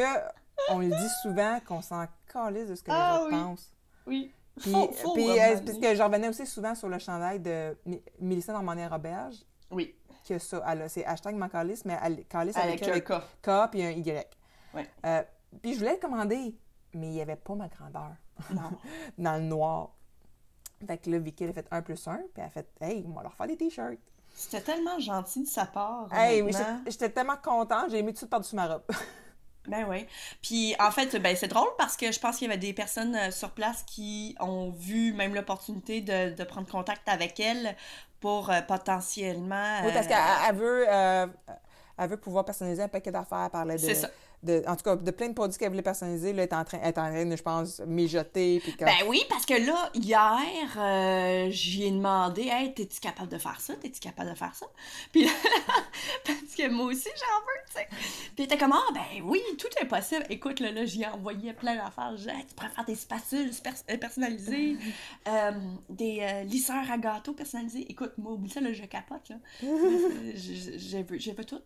[0.70, 3.44] on le dit souvent qu'on s'en calisse de ce que Ah les autres oui.
[3.44, 3.74] pensent.
[4.06, 4.34] Oui.
[4.60, 4.74] Puis,
[5.14, 7.76] puis, euh, parce que je revenais aussi souvent sur le chandail de
[8.20, 9.36] Mélissa Normandin-Roberge,
[9.72, 9.96] Oui.
[10.28, 13.24] que ça, elle a- c'est hashtag Macalis, mais elle, Calis Avec avec, un un K.
[13.68, 14.28] K puis un Y.
[14.74, 14.88] Ouais.
[15.06, 15.24] Euh,
[15.62, 16.56] puis je voulais le commander,
[16.94, 18.12] mais il n'y avait pas ma grandeur
[18.52, 18.70] Non.
[19.18, 19.90] dans le noir.
[20.86, 23.04] Fait que là, Vicky, elle a fait 1 plus 1, puis elle a fait «Hey,
[23.08, 24.00] on va leur faire des t-shirts.
[24.34, 28.14] C'était tellement gentil de sa part.» Hey, oui, j'étais- j'étais tellement contente, j'ai mis tout
[28.14, 28.84] de suite par-dessus ma robe.
[29.68, 30.08] Ben oui.
[30.42, 33.16] Puis en fait, ben c'est drôle parce que je pense qu'il y avait des personnes
[33.16, 37.76] euh, sur place qui ont vu même l'opportunité de, de prendre contact avec elle
[38.22, 39.82] pour euh, potentiellement.
[39.84, 41.28] Oui, parce euh, qu'elle elle veut, euh,
[41.98, 44.10] elle veut pouvoir personnaliser un paquet d'affaires, parler de, C'est ça.
[44.44, 44.64] De...
[44.68, 46.34] En tout cas, de plein de produits qu'elle voulait personnaliser.
[46.34, 48.76] Là, elle est en train, est en train de, je pense, mijoter, puis.
[48.80, 53.60] Ben oui, parce que là, hier, euh, j'y ai demandé Hey, t'es-tu capable de faire
[53.60, 53.76] ça?
[53.76, 54.66] T'es-tu capable de faire ça
[55.12, 55.32] Puis là,
[56.26, 57.88] parce que moi aussi, j'en veux, tu sais.
[57.90, 60.26] Puis elle était comme Ah, ben oui, tout est impossible.
[60.30, 62.16] Écoute, là, là j'y ai envoyé plein d'affaires.
[62.18, 64.78] J'ai tu pourrais faire des spatules pers- personnalisées,
[65.28, 65.52] euh,
[65.90, 67.86] des euh, lisseurs à gâteaux personnalisés.
[67.90, 69.36] Écoute, moi, oublie ça, là, je capote, là.
[70.36, 71.62] J'ai vu, j'ai vu tout.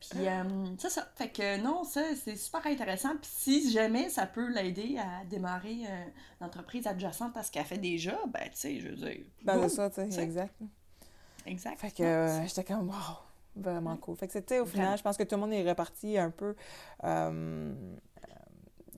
[0.00, 0.42] Puis, euh,
[0.78, 1.10] c'est ça.
[1.16, 3.10] Fait que non, ça, c'est super intéressant.
[3.20, 6.04] Puis, si jamais ça peut l'aider à démarrer euh,
[6.40, 9.24] une entreprise adjacente à ce qu'elle fait déjà, ben, tu sais, je veux dire.
[9.42, 10.54] Ben, c'est ça, tu sais, exact.
[11.46, 11.78] Exact.
[11.78, 12.94] Fait que euh, j'étais comme, wow,
[13.56, 14.16] vraiment cool.
[14.16, 16.54] Fait que c'était au final, je pense que tout le monde est reparti un peu.
[17.04, 17.72] euh,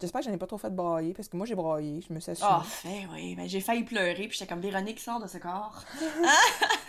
[0.01, 2.19] J'espère que je n'ai pas trop fait brailler, parce que moi j'ai braillé, je me
[2.21, 2.49] suis assumée.
[2.51, 3.37] Ah, fait, oui.
[3.37, 5.83] Ben, j'ai failli pleurer, puis j'étais comme Véronique sort de ce corps.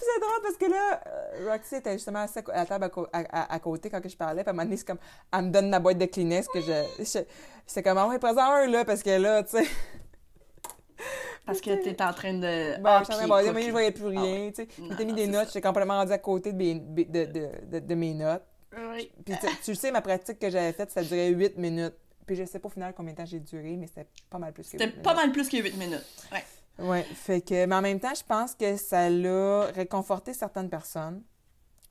[0.00, 3.54] C'est drôle parce que là, euh, Roxy était justement assise à la table à, à-
[3.54, 4.42] à- côté quand je parlais.
[4.42, 4.98] Puis à un moment donné, c'est comme,
[5.32, 6.72] elle me donne ma boîte de Kleenex que je.
[7.04, 7.20] je
[7.66, 9.64] c'est comme, ah ouais, présent un, là, parce que là, tu sais.
[11.46, 12.40] Parce que t'es en train de.
[12.80, 14.50] Ben, Ah, je suis en train puis de brailler, écoute, mais je voyais plus rien,
[14.50, 14.96] tu sais.
[14.96, 17.94] T'ai mis des notes, j'étais complètement rendu à côté de mes, de, de, de, de
[17.94, 18.42] mes notes.
[18.92, 19.10] Oui.
[19.24, 19.34] Puis
[19.64, 21.94] tu, sais, ma pratique que j'avais faite, ça durait 8 minutes.
[22.26, 24.52] Puis je sais pas au final combien de temps j'ai duré, mais c'était pas mal
[24.52, 25.16] plus que C'était 8 pas minutes.
[25.26, 26.06] mal plus que 8 minutes.
[26.30, 26.44] Ouais.
[26.80, 31.22] Ouais, fait que, mais en même temps, je pense que ça l'a réconforté certaines personnes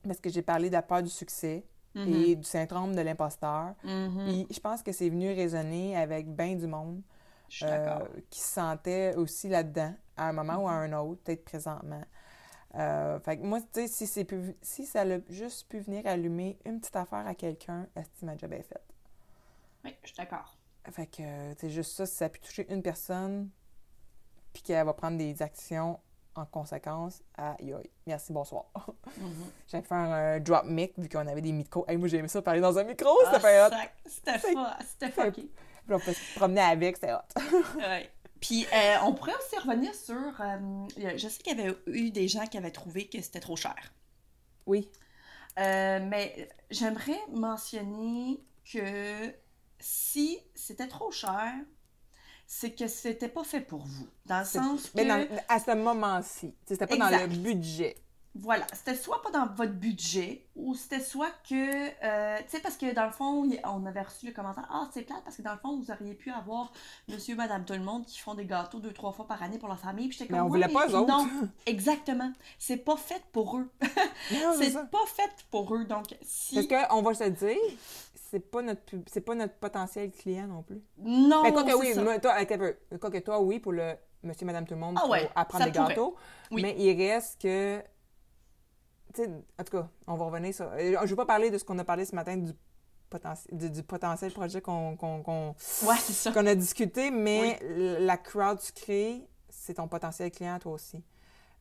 [0.04, 1.64] parce que j'ai parlé de la peur du succès
[2.06, 3.74] et du syndrome de l'imposteur.
[3.84, 4.24] Mhm.
[4.24, 7.02] Puis je pense que c'est venu résonner avec bien du monde
[7.62, 12.02] euh, qui se sentait aussi là-dedans, à un moment ou à un autre, peut-être présentement.
[12.76, 16.06] Euh, fait que moi, tu sais, si, c'est pu- si ça a juste pu venir
[16.06, 18.84] allumer une petite affaire à quelqu'un, est-ce que ma job est faite?
[19.84, 20.56] Oui, je suis d'accord.
[20.90, 21.22] Fait que,
[21.58, 23.50] c'est juste ça, si ça a pu toucher une personne,
[24.52, 25.98] puis qu'elle va prendre des actions
[26.36, 28.66] en conséquence, aïe aïe, merci, bonsoir.
[29.18, 29.50] Mhm.
[29.66, 31.84] J'avais fait un euh, drop mic, vu qu'on avait des micros.
[31.88, 33.72] Hey, moi, j'ai aimé ça parler dans un micro, Ah, c'était pas hot.
[34.06, 34.38] C'était
[34.88, 35.42] C'était fucké.
[35.86, 37.18] Puis on peut se promener avec, c'était hot.
[37.76, 38.08] Ouais.
[38.40, 40.40] Puis, euh, on pourrait aussi revenir sur.
[40.40, 43.56] euh, je sais qu'il y avait eu des gens qui avaient trouvé que c'était trop
[43.56, 43.74] cher.
[44.66, 44.88] Oui.
[45.58, 48.40] Euh, mais j'aimerais mentionner
[48.72, 49.34] que
[49.78, 51.52] si c'était trop cher,
[52.52, 54.08] c'est que c'était pas fait pour vous.
[54.26, 54.96] Dans le sens que.
[54.96, 57.94] Mais dans- à ce moment-ci, c'était pas dans le budget.
[58.36, 62.76] Voilà, c'était soit pas dans votre budget, ou c'était soit que, euh, tu sais, parce
[62.76, 65.52] que dans le fond, on avait reçu le commentaire, ah, c'est plate, parce que dans
[65.52, 66.72] le fond, vous auriez pu avoir
[67.08, 69.66] monsieur, madame, tout le monde qui font des gâteaux deux, trois fois par année pour
[69.68, 71.08] leur famille, puis j'étais Mais comme, on Ouais, voulait pas eux autres.
[71.08, 71.28] Non,
[71.66, 72.32] exactement.
[72.56, 73.68] C'est pas fait pour eux.
[74.58, 76.54] C'est pas fait pour eux, donc si...
[76.68, 77.56] Parce qu'on va se dire,
[78.30, 80.80] c'est pas notre pub- c'est pas notre potentiel client non plus.
[80.98, 82.02] Non, Mais quoi que oui, ça.
[82.02, 82.34] moi, toi.
[83.00, 85.64] Quoi que toi, oui, pour le monsieur, madame, tout le monde, Ah pour ouais, apprendre
[85.64, 86.14] des gâteaux.
[86.52, 86.62] Oui.
[86.62, 87.82] Mais il reste que.
[89.14, 90.66] Tu en tout cas, on va revenir sur.
[90.72, 92.52] euh, Je veux pas parler de ce qu'on a parlé ce matin du,
[93.08, 94.96] potentiel du, du potentiel projet qu'on
[95.82, 97.58] Ouais, a discuté, mais
[98.00, 101.02] la crowd sucrée, c'est ton potentiel client, toi aussi.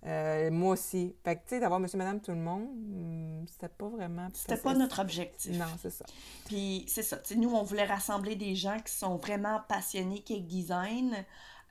[0.05, 1.13] Euh, moi aussi.
[1.25, 4.29] Fait que, tu sais, d'avoir monsieur, madame, tout le monde, hmm, c'était pas vraiment.
[4.33, 5.57] C'était pas notre objectif.
[5.57, 6.05] Non, c'est ça.
[6.45, 7.17] Puis c'est ça.
[7.17, 11.13] tu nous, on voulait rassembler des gens qui sont vraiment passionnés cake design,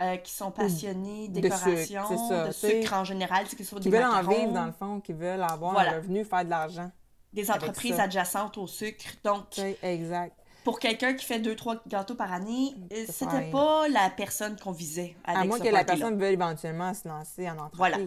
[0.00, 3.90] euh, qui sont passionnés de décoration, sucre, c'est ça, de sucre en général, Qui des
[3.90, 5.92] veulent en macarons, vivre, dans le fond, qui veulent avoir Voilà.
[5.92, 6.90] un revenu, faire de l'argent.
[7.32, 9.04] des entreprises adjacentes au sucre.
[9.24, 10.34] Donc, exact.
[10.64, 14.56] pour quelqu'un qui fait deux, trois gâteaux par année, euh, C'est c'était pas la personne
[14.58, 17.76] qu'on visait avec À moins ce que la personne veuille éventuellement se lancer en entreprise.
[17.76, 17.98] Voilà.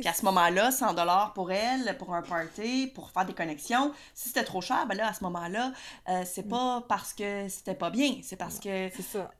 [0.00, 3.92] Puis à ce moment-là, 100 dollars pour elle, pour un party, pour faire des connexions.
[4.14, 5.72] Si c'était trop cher, ben là, à ce moment-là,
[6.08, 6.50] euh, c'est Mm.
[6.50, 9.30] pas parce que c'était pas bien, c'est parce que C'est ça.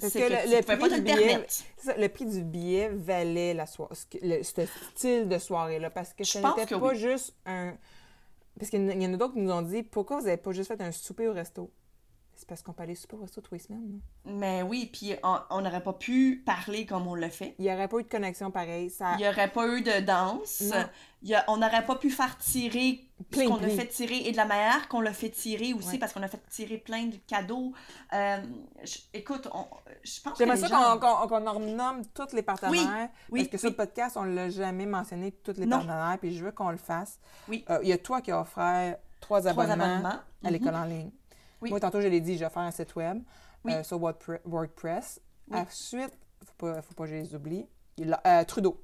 [0.00, 1.46] Parce que que, le- prix du le billet-
[1.76, 5.90] ça, le prix du billet valait la soirée, ce style de soirée-là.
[5.90, 6.98] Parce que Je ce n'était pas oui.
[6.98, 7.74] juste un.
[8.58, 10.68] Parce qu'il y en a d'autres qui nous ont dit pourquoi vous n'avez pas juste
[10.68, 11.70] fait un souper au resto?
[12.40, 14.00] C'est parce qu'on peut aller souper au resto tous les semaines.
[14.24, 17.54] Mais oui, puis on n'aurait pas pu parler comme on l'a fait.
[17.58, 18.88] Il n'y aurait pas eu de connexion pareille.
[18.88, 19.12] Ça...
[19.12, 20.62] Il n'y aurait pas eu de danse.
[21.22, 24.32] Il a- on n'aurait pas pu faire tirer Plein ce qu'on a fait tirer et
[24.32, 25.98] de la manière qu'on l'a fait tirer aussi Ouais.
[25.98, 27.74] parce qu'on a fait tirer plein de cadeaux.
[28.14, 28.38] Euh,
[28.84, 29.66] je- écoute, on-
[30.02, 30.98] je pense que J'aimerais ça gens...
[30.98, 33.10] qu'on qu'on- qu'on en renomme tous les partenaires.
[33.30, 33.72] oui, parce que sur oui.
[33.72, 35.76] le podcast, on ne l'a jamais mentionné, tous les Non.
[35.76, 37.18] partenaires, puis je veux qu'on le fasse.
[37.50, 37.66] Oui.
[37.68, 40.08] Euh, Il y a toi qui as offert trois, Trois abonnements, abonnements.
[40.08, 40.52] à Mhm.
[40.52, 41.10] l'école en ligne.
[41.62, 41.70] Oui.
[41.70, 43.22] Moi, tantôt, je l'ai dit, j'ai offert un site web
[43.64, 43.72] Oui.
[43.74, 45.20] euh, sur WordPre- WordPress.
[45.50, 45.58] Oui.
[45.58, 48.80] Ensuite, il ne faut, faut pas que je les oublie, il a- euh, Trudeau,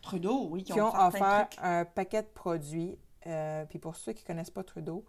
[0.00, 2.98] Trudeau, oui, qui, qui ont de offert un paquet de produits.
[3.26, 5.04] Euh, puis pour ceux qui ne connaissent pas Trudeau,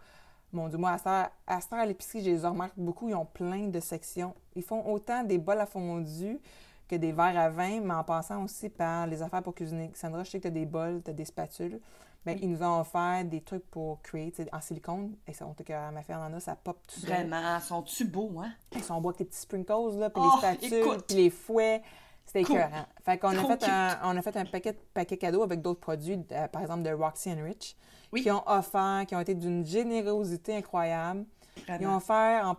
[0.51, 3.79] mon Dieu, moi, à heure, à l'épicerie, je les remarque beaucoup, ils ont plein de
[3.79, 4.35] sections.
[4.55, 6.39] Ils font autant des bols à fondu
[6.87, 9.91] que des verres à vin, mais en passant aussi par les affaires pour cuisiner.
[9.95, 11.79] Sandra, je sais que tu as des bols, tu as des spatules.
[12.25, 12.39] Mais Oui.
[12.43, 15.15] ils nous ont offert des trucs pour créer, en silicone.
[15.27, 17.01] Et ça, on que ma fille en a, ça pop tout.
[17.01, 18.51] Vraiment, sont-tu beaux, hein?
[18.73, 21.05] Ils sont bois avec les petits sprinkles, là, puis Oh, les écoute.
[21.07, 21.81] puis les fouets.
[22.25, 22.55] C'était Cool.
[22.55, 22.85] écœurant.
[23.03, 26.17] Fait qu'on a fait, un, on a fait un paquet, paquet cadeau avec d'autres produits,
[26.31, 27.75] euh, par exemple de Roxy and Rich,
[28.13, 28.21] Oui.
[28.23, 31.25] qui ont offert, qui ont été d'une générosité incroyable.
[31.57, 31.97] Ils ont Vraiment.
[31.97, 32.55] offert, en-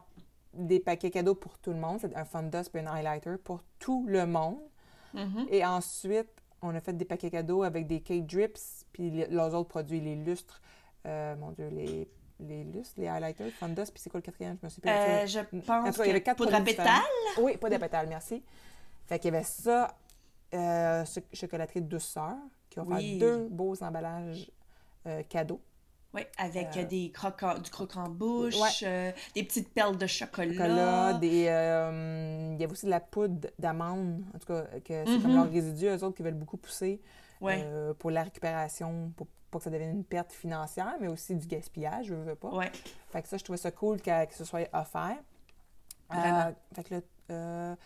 [0.53, 1.99] des paquets cadeaux pour tout le monde.
[2.01, 4.59] C'est un fun dust et un highlighter pour tout le monde.
[5.15, 5.47] Mhm.
[5.51, 6.29] Et ensuite,
[6.61, 10.01] on a fait des paquets cadeaux avec des cake drips, puis les- leurs autres produits,
[10.01, 10.63] les lustres,
[11.07, 12.09] euh, mon Dieu, les,
[12.41, 14.57] les lustres, les highlighters, fun dust, puis c'est quoi le quatrième?
[14.63, 15.45] Je me suis plus Euh, je En
[15.83, 16.87] pense cas, il y avait quatre poudre à pétales.
[16.87, 17.43] différents.
[17.43, 18.43] Oui, pas de pétales, merci.
[19.07, 19.95] Fait qu'il y avait ça,
[20.55, 22.37] euh, cho- chocolaterie douceur,
[22.71, 23.15] qui ont Oui.
[23.15, 24.51] fait deux beaux emballages
[25.07, 25.61] euh, cadeaux.
[26.15, 28.69] Oui, avec Euh, des croquants, du croquant-bouche, Ouais.
[28.85, 30.53] euh, des petites perles de chocolat.
[30.53, 35.05] Chocolat, des, euh, il y avait aussi de la poudre d'amande, en tout cas, que
[35.05, 35.23] c'est Mhm.
[35.23, 37.01] comme leurs résidus, eux autres qui veulent beaucoup pousser
[37.45, 37.63] Ouais.
[37.65, 41.47] euh, pour la récupération, pour pas que ça devienne une perte financière, mais aussi du
[41.47, 42.51] gaspillage, je veux pas.
[42.51, 42.73] Ouais.
[43.11, 45.17] Fait que ça, je trouvais ça cool que, que ce soit offert.
[46.11, 46.39] Vraiment.
[46.49, 47.77] Euh, fait que là, euh,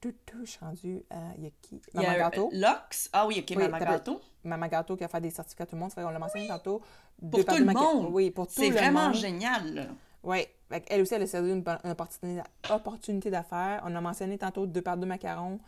[0.00, 1.16] tout, tout, je suis rendue à.
[1.36, 2.50] Il y a qui Maman Gâteau.
[2.52, 3.10] euh, Lox.
[3.12, 4.20] Ah oui, ok, Oui, Maman Gâteau.
[4.44, 5.90] Maman Gâteau qui a fait des certificats à tout le monde.
[5.90, 6.80] C'est vrai qu'on l'a mentionné tantôt.
[7.30, 8.08] Pour tout le monde.
[8.12, 9.14] Oui, pour tout C'est le vraiment monde.
[9.14, 9.90] génial.
[10.22, 10.46] Oui.
[10.88, 11.90] Elle aussi, elle a servi une, une
[12.70, 13.82] opportunité, d'affaires.
[13.86, 15.58] On a mentionné tantôt deux par deux macarons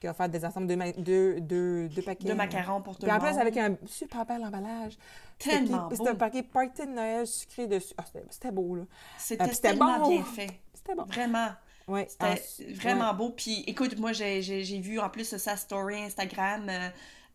[0.00, 2.28] qui a fait des ensembles de deux, deux, deux paquets.
[2.28, 3.40] De macarons pour tout Puis le en plus, monde.
[3.40, 4.96] avec un super bel emballage.
[5.38, 5.90] Tellement.
[5.90, 7.92] C'était un paquet party de Noël sucré dessus.
[7.98, 8.82] Ah, c'était- beau, là.
[9.18, 10.08] C'était c'était tellement bon.
[10.08, 10.50] bien fait.
[10.72, 11.04] C'était bon.
[11.04, 11.48] Vraiment.
[11.88, 12.00] Oui.
[12.08, 13.30] C'était vraiment beau.
[13.30, 14.40] Puis écoute, moi, j'ai
[14.80, 16.66] vu en plus sa story Instagram.
[16.70, 16.88] euh,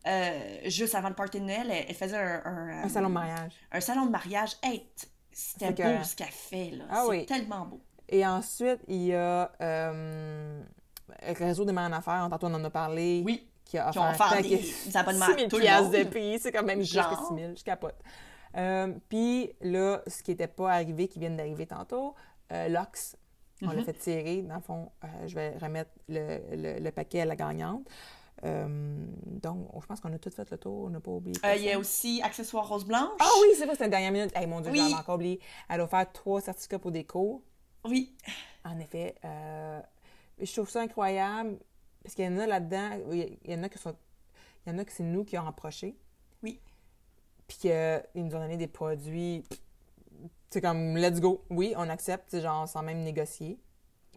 [0.08, 3.14] euh, juste avant le party de Noël, elle, elle faisait un, un, Un salon de
[3.14, 3.52] mariage.
[3.70, 4.56] un salon de mariage.
[4.60, 4.84] Hey,
[5.32, 6.04] c'était C'est beau écœurant.
[6.04, 6.70] ce qu'elle fait.
[6.72, 6.84] là.
[6.90, 7.26] Ah C'est oui.
[7.26, 7.80] tellement beau.
[8.08, 10.62] Et ensuite, il y a euh,
[11.26, 13.48] le réseau des mains en affaires, tantôt on en a parlé, Oui.
[13.64, 14.48] qui a Qui ont offert des,
[14.86, 17.28] des abonnements 6 à 000 tout le de prix, c'est quand même plus que Genre.
[17.28, 17.96] 6 000, je capote.
[18.56, 22.14] Euh, Puis là, ce qui n'était pas arrivé, qui vient d'arriver tantôt,
[22.52, 23.16] euh, Lux,
[23.62, 23.84] on l'a Mhm.
[23.84, 24.42] fait tirer.
[24.42, 27.86] Dans le fond, euh, je vais remettre le, le- le paquet à la gagnante.
[28.44, 31.36] Euh, donc, je pense qu'on a tout fait le tour, on n'a pas oublié.
[31.44, 33.10] Euh, Il y a aussi accessoires rose blanche.
[33.20, 34.32] Ah oui, c'est vrai, c'était la dernière minute.
[34.36, 34.78] Hey, mon Dieu, Oui.
[34.78, 35.40] j'avais encore oublié.
[35.68, 37.40] Elle a offert trois certificats pour des cours.
[37.84, 38.14] Oui.
[38.64, 39.80] En effet, euh,
[40.40, 41.58] je trouve ça incroyable
[42.02, 43.94] parce qu'il y en a là-dedans, il y en a qui sont,
[44.66, 45.96] il y en a que c'est nous qui ont approché.
[46.42, 46.60] Oui.
[47.46, 49.44] Puis qu'ils nous ont donné des produits,
[50.50, 53.58] c'est comme let's go, oui, on accepte, c'est genre sans même négocier.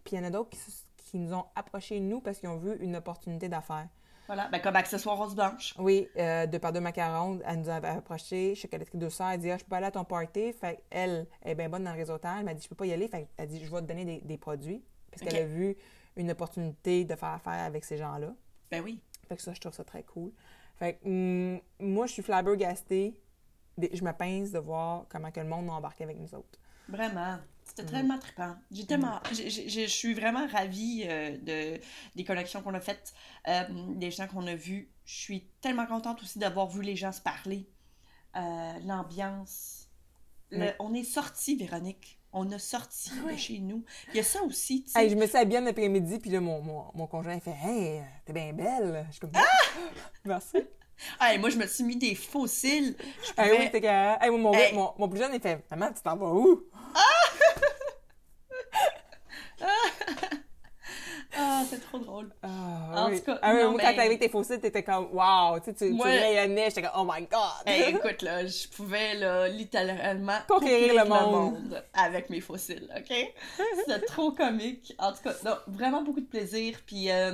[0.03, 0.59] Puis il y en a d'autres qui,
[0.97, 3.87] qui nous ont approché nous parce qu'ils ont vu une opportunité d'affaires.
[4.27, 4.47] Voilà.
[4.49, 5.73] Ben, comme accessoires rose blanche.
[5.77, 9.57] Oui, euh, de par deux macarons, elle nous avait approché, chocolaterie douceur, elle dit ah,
[9.57, 10.53] je peux pas aller à ton party.
[10.53, 12.93] Fait elle est bien bonne dans le réseautage, elle m'a dit je peux pas y
[12.93, 15.75] aller, fait elle dit je vais te donner des, des produits parce qu'elle a vu
[16.15, 18.33] une opportunité de faire affaire avec ces gens-là.
[18.71, 18.99] Ben oui.
[19.27, 20.31] Fait que ça, je trouve ça très cool.
[20.77, 23.19] Fait que hum, moi, je suis flabbergastée.
[23.77, 26.59] Je me pince de voir comment que le monde a embarqué avec nous autres.
[26.87, 27.37] Vraiment.
[27.77, 27.91] C'était Mm.
[27.95, 28.55] tellement trippant.
[28.71, 29.19] J'ai tellement.
[29.33, 31.79] j'ai- j'ai- Je suis vraiment ravie euh, de,
[32.15, 33.13] des connexions qu'on a faites,
[33.49, 33.63] euh,
[33.95, 34.89] des gens qu'on a vus.
[35.05, 37.67] Je suis tellement contente aussi d'avoir vu les gens se parler.
[38.37, 39.89] Euh, L'ambiance.
[40.51, 40.71] Le- Oui.
[40.79, 42.19] On est sorti, Véronique.
[42.31, 43.37] On a sorti de Oui.
[43.37, 43.83] chez nous.
[44.09, 45.01] Il y a ça aussi, tu sais.
[45.03, 48.01] Hey, je me suis habillée l'après-midi, puis là, mon, mon, mon conjoint il fait Hey,
[48.25, 49.05] t'es bien belle.
[49.07, 49.31] Je suis comme
[50.25, 50.57] Merci.
[51.19, 52.95] Hey, moi, je me suis mis des faux cils.
[52.97, 53.87] Je Hey, pouvais- oui, t'es que.
[54.23, 54.73] Hey, mon, Hey.
[54.73, 56.63] mon, mon plus jeune, il fait Maman, tu t'en vas où
[56.93, 56.99] Ah,
[61.69, 62.29] c'est trop drôle.
[62.43, 62.47] Ah,
[63.05, 63.19] En oui.
[63.19, 65.73] tout cas, ah, oui, non, moi, mais- quand avec tes fossiles, t'étais comme Wow, tu
[65.73, 66.69] tu, tu Moi- rayonnais.
[66.69, 67.65] J'étais comme Oh my God.
[67.65, 71.83] Hey, écoute, là, je pouvais, là, littéralement Conquérir le monde.
[71.93, 73.33] avec mes fossiles, OK?
[73.85, 74.93] C'était trop comique.
[74.99, 76.79] En tout cas, non, vraiment beaucoup de plaisir.
[76.85, 77.31] Puis, euh,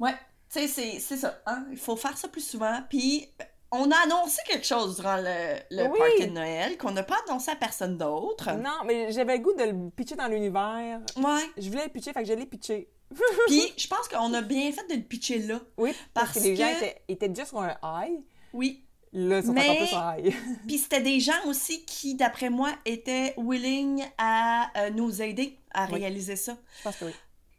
[0.00, 0.12] ouais,
[0.52, 1.64] tu sais, c'est- c'est ça, hein?
[1.70, 2.80] Il faut faire ça plus souvent.
[2.88, 3.28] Puis,
[3.72, 5.98] on a annoncé quelque chose durant le, le Oui.
[5.98, 8.52] party de Noël qu'on n'a pas annoncé à personne d'autre.
[8.52, 11.00] Non, mais j'avais le goût de le pitcher dans l'univers.
[11.16, 11.50] Ouais.
[11.56, 12.88] Je voulais le pitcher, fait que je l'ai pitché.
[13.46, 15.60] Puis, je pense qu'on a bien fait de le pitcher là.
[15.76, 18.20] Oui, parce, Parce que les gens étaient, étaient déjà sur un high.
[18.52, 18.84] Oui.
[19.14, 20.34] Là, ils sont Mais- encore plus sur high.
[20.66, 25.86] Puis c'était des gens aussi qui, d'après moi, étaient willing à euh, nous aider à
[25.86, 26.00] Oui.
[26.00, 26.56] réaliser ça.
[26.78, 27.12] Je pense que oui.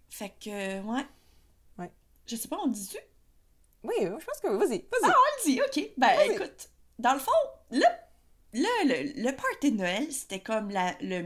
[0.10, 1.06] Fait que, ouais.
[1.78, 1.92] Ouais.
[2.26, 2.98] Je sais pas, on dit-tu?
[3.84, 4.48] Oui, je pense que.
[4.48, 5.06] Vas-y, vas-y.
[5.06, 5.90] On le dit, ok.
[5.98, 6.70] Ben, écoute,
[7.00, 7.32] dans le fond,
[7.72, 7.84] le,
[8.54, 11.24] le, le, le party de Noël, c'était comme la, le,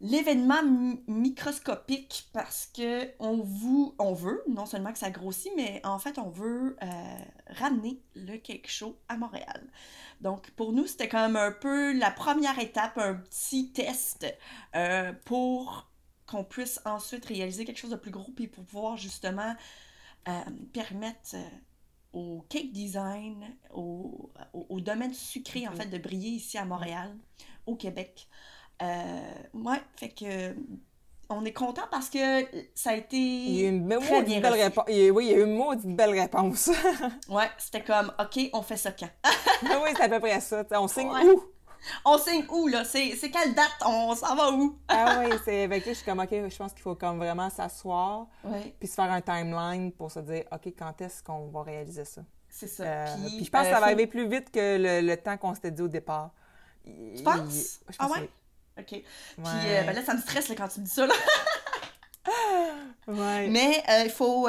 [0.00, 5.80] l'événement mi- microscopique parce que on, vous, on veut, non seulement que ça grossit, mais
[5.84, 6.86] en fait, on veut euh,
[7.48, 9.70] ramener le cake show à Montréal.
[10.20, 14.26] Donc, pour nous, c'était comme un peu la première étape, un petit test
[14.74, 15.90] euh, pour
[16.26, 19.54] qu'on puisse ensuite réaliser quelque chose de plus gros, puis pour pouvoir justement
[20.28, 20.40] euh,
[20.72, 21.42] permettre euh,
[22.12, 27.16] au cake design, au, au, au domaine sucré, en fait, de briller ici à Montréal,
[27.66, 28.28] au Québec.
[28.82, 30.54] Euh, ouais, fait que
[31.30, 32.18] on est content parce que
[32.74, 34.84] ça a été Il y a eu une très bien belle réponse.
[34.88, 36.70] Oui, il y a eu une maudite belle réponse.
[37.28, 39.08] Ouais, c'était comme, OK, on fait ça quand?
[39.62, 40.64] oui, c'est à peu près ça.
[40.72, 41.24] On signe Ouais.
[41.24, 41.42] où?
[42.04, 42.84] On signe où, là?
[42.84, 43.70] C'est c'est quelle date?
[43.84, 44.78] On s'en va où?
[44.88, 48.26] ah oui, c'est là, je suis comme, OK, je pense qu'il faut comme vraiment s'asseoir
[48.78, 52.22] puis se faire un timeline pour se dire, OK, quand est-ce qu'on va réaliser ça?
[52.48, 52.84] c'est ça.
[52.84, 55.00] Euh, puis, puis je pense euh, que ça va faut- arriver plus vite que le,
[55.06, 56.30] le temps qu'on s'était dit au départ.
[56.84, 57.80] Tu penses?
[57.88, 58.30] Je Ah pense ouais?
[58.78, 58.86] OK.
[58.86, 59.04] que oui.
[59.36, 59.78] Puis Ouais.
[59.80, 61.06] euh, ben là, ça me stresse là, quand tu me dis ça.
[61.06, 61.14] Là.
[63.06, 63.48] Ouais.
[63.48, 64.48] Mais euh, il faut.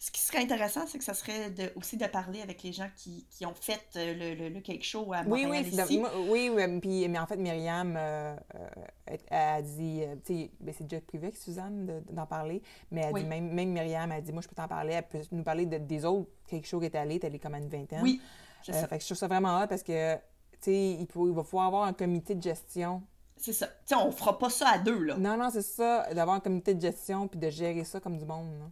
[0.00, 2.88] Ce qui serait intéressant, c'est que ça serait de, aussi de parler avec les gens
[2.96, 5.84] qui, qui ont fait euh, le, le, le cake show à Oui, Montréal oui, c'est
[5.84, 5.98] ici.
[5.98, 10.72] moi- oui, oui, puis, mais en fait, Myriam euh, euh, a dit, tu sais, ben,
[10.76, 13.22] c'est déjà privé avec Suzanne de- d'en parler, mais elle Oui.
[13.22, 15.66] dit, même, même Myriam a dit, moi, je peux t'en parler, elle peut nous parler
[15.66, 18.00] de- des autres quelque chose qui est allé, t'es allé comme à une vingtaine.
[18.02, 18.20] Oui,
[18.64, 18.86] je Euh, sais.
[18.86, 20.20] fait que je trouve ça vraiment hot parce que, tu
[20.60, 23.02] sais, il, va falloir avoir un comité de gestion.
[23.36, 23.66] C'est ça.
[23.66, 25.16] Tu sais, on fera pas ça à deux, là.
[25.16, 28.24] Non, non, c'est ça, d'avoir un comité de gestion puis de gérer ça comme du
[28.24, 28.52] monde.
[28.60, 28.66] là.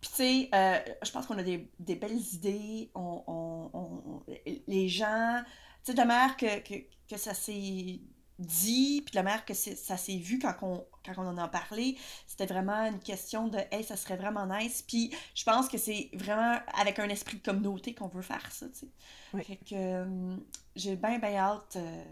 [0.00, 2.90] Puis, tu sais, euh, je pense qu'on a des, des belles idées.
[2.94, 4.22] On, on-
[4.66, 5.42] les gens,
[5.84, 6.74] tu sais, de la manière que, que,
[7.08, 8.00] que ça s'est
[8.38, 11.48] dit, puis de la manière que ça s'est vu quand on, quand on en a
[11.48, 11.96] parlé,
[12.26, 14.82] c'était vraiment une question de, hey, ça serait vraiment nice.
[14.82, 18.68] Puis, je pense que c'est vraiment avec un esprit de communauté qu'on veut faire ça,
[18.68, 18.88] tu sais.
[19.34, 19.42] Oui.
[19.44, 20.36] Fait que euh,
[20.76, 21.76] j'ai bien, bien hâte.
[21.76, 22.04] euh,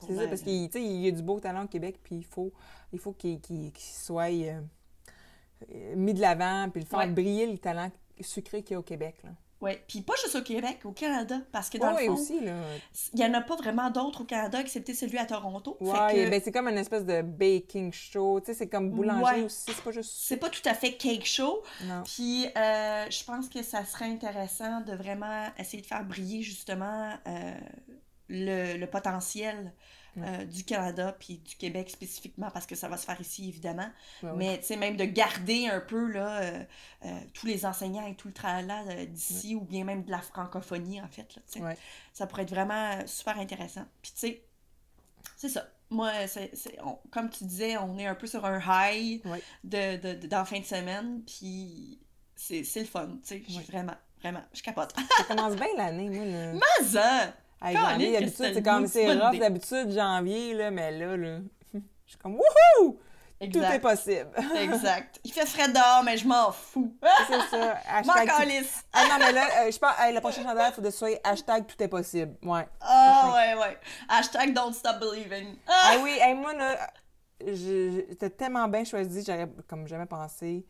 [0.00, 2.52] C'est ça, parce qu'il y a du beau talent au Québec, puis il faut,
[2.92, 3.40] il faut qu'il
[3.78, 4.60] soit euh,
[5.96, 7.06] mis de l'avant, puis le faire Ouais.
[7.08, 7.90] briller le talent
[8.20, 9.16] sucré qu'il y a au Québec.
[9.24, 9.30] Là.
[9.60, 9.82] Ouais.
[9.88, 12.40] Puis pas juste au Québec, au Canada, parce que dans oui, le fond, aussi.
[12.40, 12.52] Là.
[13.12, 15.76] il n'y en a pas vraiment d'autres au Canada, excepté celui à Toronto.
[15.80, 18.38] Que ben, c'est comme une espèce de baking show.
[18.38, 19.42] Tu sais, c'est comme boulanger Ouais.
[19.42, 19.64] aussi.
[19.66, 20.12] C'est pas juste.
[20.14, 21.62] c'est pas tout à fait cake show.
[22.04, 27.14] Puis euh, je pense que ça serait intéressant de vraiment essayer de faire briller justement
[27.26, 27.54] euh,
[28.28, 29.72] le, le potentiel
[30.24, 33.88] euh, du Canada puis du Québec spécifiquement parce que ça va se faire ici évidemment.
[34.22, 34.32] Ouais.
[34.36, 36.64] Mais tu sais, même de garder un peu là, euh,
[37.04, 41.00] euh, tous les enseignants et tout le tralala d'ici ou bien même de la francophonie
[41.00, 41.36] en fait.
[41.36, 41.66] Là.
[41.66, 41.78] Ouais.
[42.12, 43.84] Ça pourrait être vraiment super intéressant.
[44.02, 44.42] Puis tu sais,
[45.36, 45.66] c'est ça.
[45.90, 46.50] Moi, c'est,
[47.10, 49.22] comme tu disais, on est un peu sur un high
[49.64, 51.98] de, de, de- dans fin de semaine, puis
[52.36, 54.94] c'est, le fun, tu sais, vraiment, vraiment, je capote.
[55.16, 56.60] Ça commence bien l'année, moi.
[56.80, 57.32] Mais ça!
[57.60, 61.38] Hey, janvier, d'habitude, c'est comme c'est rough d'habitude, janvier, là, mais là, là,
[61.74, 62.98] je suis comme wouhou!
[63.40, 64.30] Tout est possible.
[64.60, 65.20] exact.
[65.22, 66.92] Il fait frais dehors, mais je m'en fous.
[67.28, 67.78] c'est ça.
[67.88, 68.84] Hashtag calisse.
[68.92, 70.98] Ah non, mais là, euh, je pense, hey, le prochain chandail, il faut que ce
[70.98, 72.34] soit hashtag tout est possible.
[72.42, 72.66] Ouais.
[72.80, 73.78] Ah ouais, ouais.
[74.08, 75.56] Hashtag don't stop believing.
[75.68, 75.90] Ah!
[75.92, 76.90] Ah oui, hey, moi, là,
[77.46, 80.66] j'étais tellement bien choisi, j'aurais comme jamais pensé.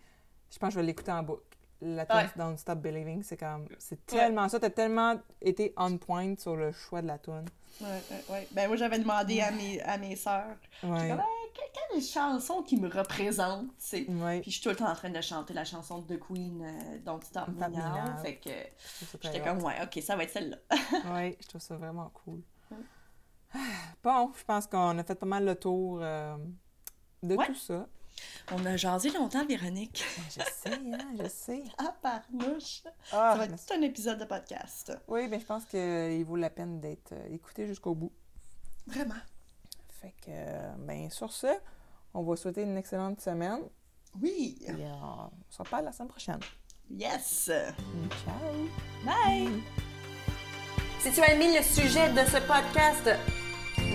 [0.51, 1.48] Je pense que je vais l'écouter en boucle.
[1.81, 2.29] La tune.
[2.37, 4.59] Don't Stop Believing, c'est comme, c'est tellement ça.
[4.59, 7.45] T'as tellement été on point sur le choix de la tune.
[7.81, 8.49] Ouais, ouais, ouais.
[8.51, 11.09] Ben moi, j'avais demandé à mes, à mes sœurs, Ouais.
[11.09, 11.23] comme,
[11.93, 14.01] quelle chanson qui me représente, tu sais?
[14.03, 16.63] Puis je suis tout le temps en train de chanter la chanson de The Queen,
[16.63, 18.17] euh, Don't Stop Me Now.
[18.23, 18.51] Fait que
[19.23, 20.57] j'étais comme, ouais, ok, ça va être celle-là.
[21.15, 22.41] Ouais, je trouve ça vraiment cool.
[23.55, 23.59] Ah,
[24.03, 26.37] Bon, je pense qu'on a fait pas mal le tour euh,
[27.23, 27.87] de tout ça.
[28.53, 30.05] On a jasé longtemps, Véronique.
[30.31, 31.65] Je sais, hein, je sais.
[31.79, 32.83] Ah, parnouche.
[33.13, 34.93] Ah, ça va être tout un épisode de podcast.
[35.09, 38.13] oui, mais je pense qu'il vaut la peine d'être euh, écouté jusqu'au bout.
[38.87, 39.15] Vraiment.
[40.01, 41.49] Fait que, euh, ben, sur ce,
[42.15, 43.61] on va souhaiter une excellente semaine.
[44.21, 44.59] Oui.
[44.63, 46.41] Et euh, on se reparle la semaine prochaine.
[46.91, 47.51] Yes.
[48.25, 48.69] Ciao!
[49.05, 49.63] Bye.
[51.01, 53.11] Si tu as aimé le sujet de ce podcast,